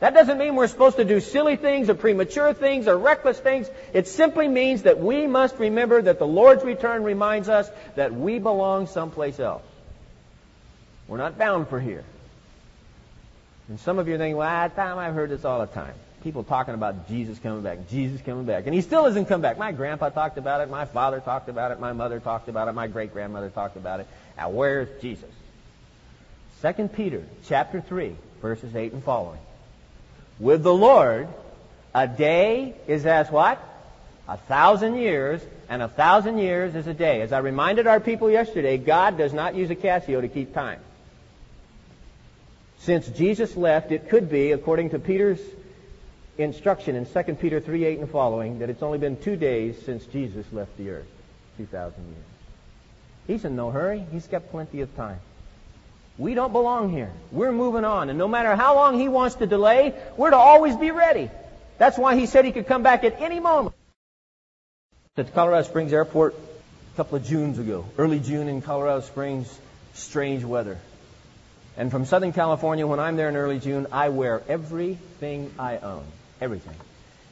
That 0.00 0.14
doesn't 0.14 0.38
mean 0.38 0.54
we're 0.54 0.66
supposed 0.66 0.96
to 0.96 1.04
do 1.04 1.20
silly 1.20 1.56
things 1.56 1.90
or 1.90 1.94
premature 1.94 2.54
things 2.54 2.88
or 2.88 2.96
reckless 2.96 3.38
things. 3.38 3.68
It 3.92 4.08
simply 4.08 4.48
means 4.48 4.82
that 4.82 4.98
we 4.98 5.26
must 5.26 5.58
remember 5.58 6.00
that 6.00 6.18
the 6.18 6.26
Lord's 6.26 6.64
return 6.64 7.04
reminds 7.04 7.48
us 7.48 7.70
that 7.96 8.14
we 8.14 8.38
belong 8.38 8.86
someplace 8.86 9.38
else. 9.38 9.62
We're 11.06 11.18
not 11.18 11.36
bound 11.36 11.68
for 11.68 11.80
here. 11.80 12.04
And 13.70 13.78
some 13.78 14.00
of 14.00 14.08
you 14.08 14.16
are 14.16 14.18
thinking, 14.18 14.36
well, 14.36 14.68
Tom, 14.70 14.98
I've 14.98 15.14
heard 15.14 15.30
this 15.30 15.44
all 15.44 15.60
the 15.60 15.72
time. 15.72 15.94
People 16.24 16.42
talking 16.42 16.74
about 16.74 17.08
Jesus 17.08 17.38
coming 17.38 17.62
back, 17.62 17.88
Jesus 17.88 18.20
coming 18.20 18.44
back. 18.44 18.66
And 18.66 18.74
he 18.74 18.80
still 18.80 19.04
hasn't 19.04 19.28
come 19.28 19.40
back. 19.40 19.58
My 19.58 19.70
grandpa 19.70 20.08
talked 20.08 20.38
about 20.38 20.60
it, 20.60 20.68
my 20.68 20.84
father 20.86 21.20
talked 21.20 21.48
about 21.48 21.70
it, 21.70 21.78
my 21.78 21.92
mother 21.92 22.18
talked 22.18 22.48
about 22.48 22.66
it, 22.66 22.72
my 22.72 22.88
great 22.88 23.12
grandmother 23.12 23.48
talked 23.48 23.76
about 23.76 24.00
it. 24.00 24.08
Now 24.36 24.50
where's 24.50 24.88
Jesus? 25.00 25.30
2 26.62 26.88
Peter 26.88 27.24
chapter 27.46 27.80
3, 27.80 28.16
verses 28.42 28.74
8 28.74 28.92
and 28.92 29.04
following. 29.04 29.38
With 30.40 30.64
the 30.64 30.74
Lord, 30.74 31.28
a 31.94 32.08
day 32.08 32.74
is 32.88 33.06
as 33.06 33.30
what? 33.30 33.64
A 34.28 34.36
thousand 34.36 34.96
years, 34.96 35.40
and 35.68 35.80
a 35.80 35.88
thousand 35.88 36.38
years 36.38 36.74
is 36.74 36.88
a 36.88 36.94
day. 36.94 37.20
As 37.22 37.32
I 37.32 37.38
reminded 37.38 37.86
our 37.86 38.00
people 38.00 38.30
yesterday, 38.32 38.78
God 38.78 39.16
does 39.16 39.32
not 39.32 39.54
use 39.54 39.70
a 39.70 39.76
Casio 39.76 40.20
to 40.20 40.28
keep 40.28 40.52
time. 40.52 40.80
Since 42.80 43.08
Jesus 43.08 43.56
left, 43.56 43.92
it 43.92 44.08
could 44.08 44.30
be, 44.30 44.52
according 44.52 44.90
to 44.90 44.98
Peter's 44.98 45.40
instruction 46.38 46.96
in 46.96 47.04
2 47.04 47.34
Peter 47.34 47.60
3, 47.60 47.84
8 47.84 47.98
and 47.98 48.10
following, 48.10 48.60
that 48.60 48.70
it's 48.70 48.82
only 48.82 48.98
been 48.98 49.16
two 49.16 49.36
days 49.36 49.76
since 49.84 50.04
Jesus 50.06 50.46
left 50.50 50.76
the 50.78 50.90
earth. 50.90 51.06
2,000 51.58 52.02
years. 52.02 52.16
He's 53.26 53.44
in 53.44 53.54
no 53.54 53.70
hurry. 53.70 54.04
He's 54.10 54.26
got 54.26 54.50
plenty 54.50 54.80
of 54.80 54.96
time. 54.96 55.20
We 56.16 56.34
don't 56.34 56.52
belong 56.52 56.90
here. 56.90 57.12
We're 57.30 57.52
moving 57.52 57.84
on. 57.84 58.08
And 58.08 58.18
no 58.18 58.28
matter 58.28 58.56
how 58.56 58.74
long 58.76 58.98
he 58.98 59.08
wants 59.08 59.36
to 59.36 59.46
delay, 59.46 59.94
we're 60.16 60.30
to 60.30 60.36
always 60.36 60.76
be 60.76 60.90
ready. 60.90 61.30
That's 61.76 61.98
why 61.98 62.16
he 62.16 62.26
said 62.26 62.44
he 62.44 62.52
could 62.52 62.66
come 62.66 62.82
back 62.82 63.04
at 63.04 63.20
any 63.20 63.40
moment. 63.40 63.74
At 65.16 65.26
the 65.26 65.32
Colorado 65.32 65.66
Springs 65.68 65.92
Airport 65.92 66.34
a 66.34 66.96
couple 66.96 67.16
of 67.16 67.24
Junes 67.24 67.58
ago, 67.58 67.84
early 67.98 68.20
June 68.20 68.48
in 68.48 68.62
Colorado 68.62 69.00
Springs, 69.00 69.58
strange 69.94 70.44
weather. 70.44 70.78
And 71.76 71.90
from 71.90 72.04
Southern 72.04 72.32
California, 72.32 72.86
when 72.86 73.00
I'm 73.00 73.16
there 73.16 73.28
in 73.28 73.36
early 73.36 73.58
June, 73.58 73.86
I 73.92 74.08
wear 74.08 74.42
everything 74.48 75.52
I 75.58 75.78
own. 75.78 76.04
Everything. 76.40 76.74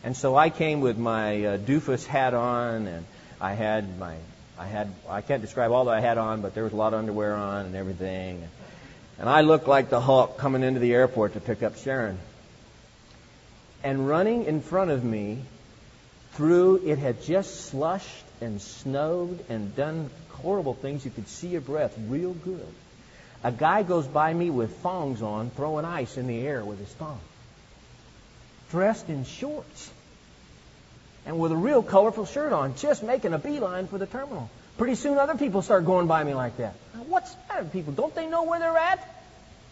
And 0.05 0.17
so 0.17 0.37
I 0.37 0.49
came 0.51 0.81
with 0.81 0.97
my 0.97 1.45
uh, 1.45 1.59
doofus 1.59 2.07
hat 2.07 2.35
on, 2.35 2.87
and 2.87 3.05
I 3.41 3.55
had 3.55 3.99
my, 3.99 4.15
I 4.59 4.67
had, 4.67 4.93
I 5.09 5.21
can't 5.23 5.43
describe 5.43 5.73
all 5.73 5.87
that 5.87 5.95
I 5.95 6.01
had 6.01 6.19
on, 6.19 6.41
but 6.41 6.55
there 6.55 6.65
was 6.65 6.73
a 6.73 6.77
lot 6.77 6.93
of 6.93 7.01
underwear 7.01 7.35
on 7.35 7.67
and 7.67 7.75
everything. 7.75 8.47
And 9.19 9.29
I 9.29 9.41
looked 9.41 9.67
like 9.67 9.91
the 9.91 10.01
Hulk 10.01 10.39
coming 10.39 10.63
into 10.63 10.79
the 10.79 10.95
airport 10.95 11.35
to 11.35 11.41
pick 11.41 11.63
up 11.63 11.77
Sharon. 11.77 12.19
And 13.83 14.09
running 14.09 14.45
in 14.45 14.61
front 14.61 14.91
of 14.91 15.03
me 15.05 15.39
through, 16.33 16.83
it 16.87 16.99
had 16.99 17.23
just 17.23 17.67
slushed 17.67 18.25
and 18.41 18.61
snowed 18.63 19.45
and 19.49 19.75
done 19.75 20.11
horrible 20.31 20.75
things. 20.75 21.05
You 21.05 21.11
could 21.11 21.29
see 21.29 21.49
your 21.49 21.61
breath 21.61 21.97
real 22.09 22.33
good. 22.33 22.67
A 23.45 23.53
guy 23.53 23.83
goes 23.83 24.07
by 24.07 24.33
me 24.33 24.51
with 24.51 24.77
thongs 24.79 25.23
on, 25.23 25.51
throwing 25.51 25.85
ice 25.85 26.17
in 26.17 26.27
the 26.27 26.41
air 26.41 26.65
with 26.65 26.81
his 26.81 26.89
thong. 26.89 27.21
Dressed 28.71 29.09
in 29.09 29.25
shorts. 29.25 29.91
And 31.25 31.39
with 31.39 31.53
a 31.53 31.57
real 31.57 31.83
colorful 31.83 32.27
shirt 32.27 32.53
on, 32.53 32.75
just 32.77 33.03
making 33.03 33.35
a 33.35 33.39
beeline 33.39 33.87
for 33.87 33.99
the 33.99 34.07
terminal. 34.07 34.51
Pretty 34.77 34.95
soon 34.95 35.19
other 35.19 35.37
people 35.37 35.63
start 35.63 35.85
going 35.85 36.07
by 36.07 36.23
me 36.25 36.35
like 36.35 36.57
that. 36.57 36.75
Now, 36.95 37.03
what's 37.03 37.33
the 37.33 37.39
matter 37.49 37.63
with 37.65 37.73
people? 37.73 37.93
Don't 37.93 38.15
they 38.15 38.27
know 38.27 38.45
where 38.45 38.59
they're 38.59 38.77
at? 38.77 39.07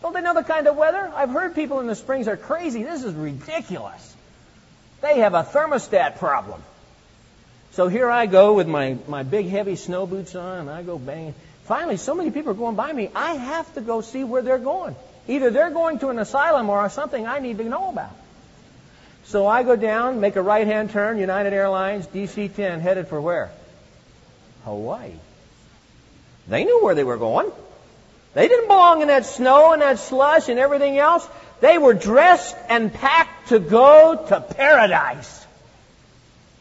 Don't 0.03 0.13
they 0.13 0.21
know 0.21 0.35
the 0.35 0.45
kind 0.45 0.67
of 0.67 0.77
weather? 0.77 1.11
I've 1.15 1.31
heard 1.31 1.55
people 1.55 1.81
in 1.81 1.87
the 1.87 1.95
springs 1.95 2.29
are 2.29 2.37
crazy. 2.37 2.83
This 2.83 3.03
is 3.03 3.15
ridiculous. 3.15 4.15
They 5.01 5.21
have 5.21 5.35
a 5.35 5.43
thermostat 5.43 6.19
problem. 6.19 6.63
So 7.73 7.89
here 7.89 8.11
I 8.11 8.27
go 8.27 8.55
with 8.55 8.67
my, 8.67 8.97
my 9.07 9.23
big 9.23 9.49
heavy 9.49 9.77
snow 9.77 10.07
boots 10.07 10.35
on, 10.35 10.61
and 10.61 10.71
I 10.71 10.83
go 10.83 10.99
banging. 10.99 11.35
Finally, 11.67 11.97
so 11.97 12.15
many 12.15 12.31
people 12.31 12.53
are 12.53 12.55
going 12.55 12.77
by 12.77 12.93
me, 12.93 13.11
I 13.15 13.35
have 13.35 13.73
to 13.75 13.81
go 13.81 14.01
see 14.01 14.23
where 14.23 14.41
they're 14.41 14.59
going. 14.59 14.95
Either 15.27 15.51
they're 15.51 15.71
going 15.71 15.99
to 15.99 16.11
an 16.11 16.19
asylum 16.21 16.71
or 16.71 16.89
something 16.89 17.27
I 17.27 17.41
need 17.41 17.59
to 17.59 17.65
know 17.65 17.89
about. 17.89 18.15
So 19.25 19.49
I 19.49 19.65
go 19.65 19.75
down, 19.75 20.21
make 20.21 20.37
a 20.37 20.43
right 20.43 20.67
hand 20.67 20.91
turn, 20.91 21.19
United 21.19 21.53
Airlines, 21.53 22.07
DC 22.07 22.55
10, 22.55 22.81
headed 22.81 23.09
for 23.09 23.21
where? 23.21 23.51
Hawaii. 24.65 25.11
They 26.47 26.65
knew 26.65 26.85
where 26.85 26.95
they 26.95 27.03
were 27.03 27.17
going. 27.17 27.51
They 28.35 28.47
didn't 28.47 28.69
belong 28.69 29.03
in 29.03 29.09
that 29.09 29.27
snow 29.27 29.73
and 29.73 29.83
that 29.83 29.99
slush 29.99 30.49
and 30.49 30.61
everything 30.61 30.99
else. 30.99 31.27
They 31.61 31.79
were 31.79 31.95
dressed 31.95 32.55
and 32.69 32.93
packed 32.93 33.49
to 33.49 33.59
go 33.59 34.25
to 34.29 34.41
paradise. 34.41 35.45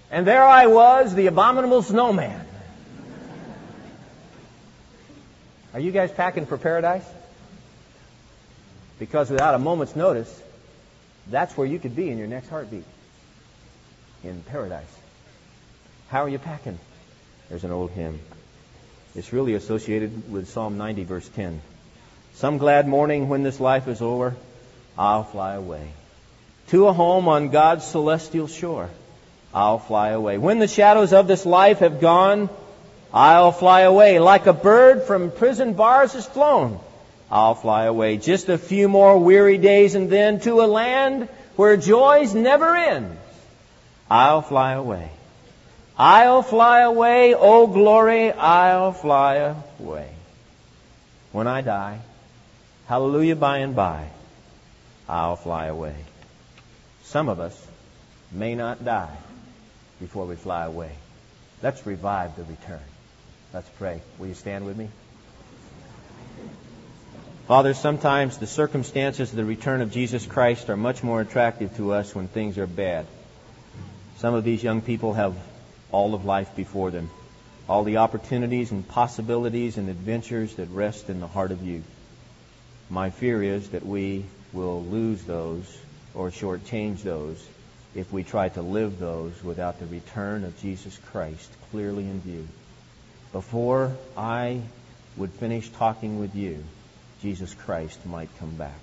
And 0.09 0.25
there 0.25 0.43
I 0.43 0.65
was, 0.65 1.13
the 1.13 1.27
abominable 1.27 1.83
snowman. 1.83 2.44
Are 5.75 5.79
you 5.81 5.91
guys 5.91 6.09
packing 6.09 6.45
for 6.45 6.57
paradise? 6.57 7.05
Because 8.97 9.29
without 9.29 9.55
a 9.55 9.59
moment's 9.59 9.93
notice, 9.93 10.41
that's 11.27 11.57
where 11.57 11.67
you 11.67 11.79
could 11.79 11.97
be 11.97 12.09
in 12.09 12.17
your 12.17 12.27
next 12.27 12.47
heartbeat. 12.47 12.85
In 14.23 14.41
paradise. 14.43 14.87
How 16.07 16.23
are 16.23 16.29
you 16.29 16.39
packing? 16.39 16.79
There's 17.49 17.65
an 17.65 17.71
old 17.71 17.91
hymn. 17.91 18.21
It's 19.15 19.33
really 19.33 19.53
associated 19.53 20.31
with 20.31 20.49
Psalm 20.49 20.77
90, 20.77 21.03
verse 21.03 21.27
10. 21.27 21.61
Some 22.35 22.57
glad 22.57 22.87
morning 22.87 23.27
when 23.27 23.43
this 23.43 23.59
life 23.59 23.89
is 23.89 24.01
over, 24.01 24.33
I'll 24.97 25.25
fly 25.25 25.55
away 25.55 25.89
to 26.69 26.87
a 26.87 26.93
home 26.93 27.27
on 27.27 27.49
God's 27.49 27.83
celestial 27.85 28.47
shore. 28.47 28.89
I'll 29.53 29.79
fly 29.79 30.11
away. 30.11 30.37
When 30.37 30.59
the 30.59 30.67
shadows 30.69 31.11
of 31.11 31.27
this 31.27 31.45
life 31.45 31.79
have 31.79 31.99
gone, 31.99 32.49
I'll 33.15 33.53
fly 33.53 33.81
away. 33.81 34.19
Like 34.19 34.45
a 34.45 34.51
bird 34.51 35.03
from 35.03 35.31
prison 35.31 35.73
bars 35.73 36.15
is 36.15 36.25
flown, 36.25 36.81
I'll 37.31 37.55
fly 37.55 37.85
away. 37.85 38.17
Just 38.17 38.49
a 38.49 38.57
few 38.57 38.89
more 38.89 39.17
weary 39.17 39.57
days 39.57 39.95
and 39.95 40.09
then 40.09 40.41
to 40.41 40.61
a 40.61 40.67
land 40.67 41.29
where 41.55 41.77
joys 41.77 42.35
never 42.35 42.75
end. 42.75 43.17
I'll 44.11 44.41
fly 44.41 44.73
away. 44.73 45.09
I'll 45.97 46.43
fly 46.43 46.81
away, 46.81 47.33
oh 47.35 47.67
glory, 47.67 48.33
I'll 48.33 48.91
fly 48.91 49.55
away. 49.79 50.09
When 51.31 51.47
I 51.47 51.61
die, 51.61 51.99
hallelujah 52.87 53.37
by 53.37 53.59
and 53.59 53.77
by, 53.77 54.09
I'll 55.07 55.37
fly 55.37 55.67
away. 55.67 55.95
Some 57.03 57.29
of 57.29 57.39
us 57.39 57.55
may 58.33 58.55
not 58.55 58.83
die 58.83 59.15
before 60.01 60.25
we 60.25 60.35
fly 60.35 60.65
away. 60.65 60.91
Let's 61.63 61.85
revive 61.87 62.35
the 62.35 62.43
return. 62.43 62.81
Let's 63.55 63.69
pray. 63.69 64.01
Will 64.19 64.27
you 64.27 64.33
stand 64.33 64.65
with 64.65 64.75
me? 64.75 64.89
Father, 67.47 67.73
sometimes 67.73 68.37
the 68.37 68.47
circumstances 68.47 69.29
of 69.29 69.37
the 69.37 69.45
return 69.45 69.79
of 69.79 69.93
Jesus 69.93 70.25
Christ 70.25 70.69
are 70.69 70.75
much 70.75 71.03
more 71.03 71.21
attractive 71.21 71.73
to 71.77 71.93
us 71.93 72.13
when 72.13 72.27
things 72.27 72.57
are 72.57 72.67
bad. 72.67 73.05
Some 74.17 74.33
of 74.33 74.43
these 74.43 74.61
young 74.61 74.81
people 74.81 75.13
have 75.13 75.37
all 75.89 76.13
of 76.13 76.25
life 76.25 76.53
before 76.57 76.91
them, 76.91 77.09
all 77.69 77.85
the 77.85 77.95
opportunities 77.95 78.71
and 78.71 78.85
possibilities 78.85 79.77
and 79.77 79.87
adventures 79.87 80.55
that 80.55 80.67
rest 80.71 81.09
in 81.09 81.21
the 81.21 81.27
heart 81.27 81.51
of 81.51 81.63
youth. 81.63 81.89
My 82.89 83.09
fear 83.09 83.41
is 83.41 83.69
that 83.69 83.85
we 83.85 84.25
will 84.51 84.83
lose 84.83 85.23
those 85.23 85.79
or 86.13 86.29
shortchange 86.29 87.03
those 87.03 87.41
if 87.95 88.11
we 88.11 88.25
try 88.25 88.49
to 88.49 88.61
live 88.61 88.99
those 88.99 89.41
without 89.41 89.79
the 89.79 89.85
return 89.85 90.43
of 90.43 90.59
Jesus 90.61 90.99
Christ 91.05 91.49
clearly 91.71 92.03
in 92.03 92.19
view. 92.19 92.45
Before 93.35 93.91
I 94.15 94.61
would 95.17 95.31
finish 95.31 95.67
talking 95.67 96.19
with 96.21 96.35
you, 96.35 96.63
Jesus 97.21 97.53
Christ 97.53 98.05
might 98.05 98.29
come 98.39 98.55
back. 98.55 98.79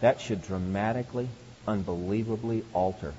That 0.00 0.18
should 0.18 0.40
dramatically, 0.40 1.28
unbelievably 1.68 2.64
alter 2.72 3.12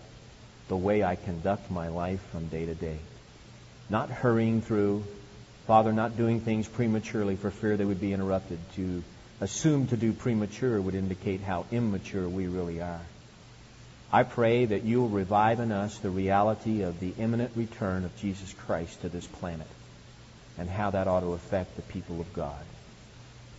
the 0.67 0.75
way 0.75 1.03
I 1.03 1.15
conduct 1.15 1.69
my 1.69 1.89
life 1.89 2.21
from 2.31 2.47
day 2.47 2.65
to 2.65 2.73
day. 2.73 2.97
Not 3.87 4.09
hurrying 4.09 4.63
through, 4.63 5.03
Father, 5.67 5.93
not 5.93 6.17
doing 6.17 6.41
things 6.41 6.67
prematurely 6.67 7.35
for 7.35 7.51
fear 7.51 7.77
they 7.77 7.85
would 7.85 8.01
be 8.01 8.13
interrupted. 8.13 8.57
To 8.77 9.03
assume 9.39 9.85
to 9.89 9.95
do 9.95 10.11
premature 10.11 10.81
would 10.81 10.95
indicate 10.95 11.41
how 11.41 11.67
immature 11.71 12.27
we 12.27 12.47
really 12.47 12.81
are. 12.81 13.05
I 14.11 14.23
pray 14.23 14.65
that 14.65 14.85
you 14.85 15.01
will 15.01 15.09
revive 15.09 15.59
in 15.59 15.71
us 15.71 15.99
the 15.99 16.09
reality 16.09 16.81
of 16.81 16.99
the 16.99 17.13
imminent 17.19 17.51
return 17.55 18.05
of 18.05 18.17
Jesus 18.17 18.51
Christ 18.53 19.01
to 19.01 19.09
this 19.09 19.27
planet 19.27 19.67
and 20.57 20.69
how 20.69 20.91
that 20.91 21.07
ought 21.07 21.21
to 21.21 21.33
affect 21.33 21.75
the 21.75 21.81
people 21.81 22.19
of 22.19 22.33
God. 22.33 22.63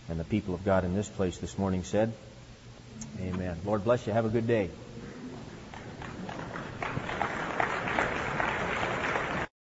And 0.09 0.19
the 0.19 0.23
people 0.23 0.55
of 0.55 0.65
God 0.65 0.83
in 0.85 0.95
this 0.95 1.07
place 1.07 1.37
this 1.37 1.57
morning 1.57 1.83
said, 1.83 2.13
Amen. 3.21 3.57
Lord 3.65 3.83
bless 3.83 4.07
you. 4.07 4.13
Have 4.13 4.25
a 4.25 4.29
good 4.29 4.47
day. 4.47 4.69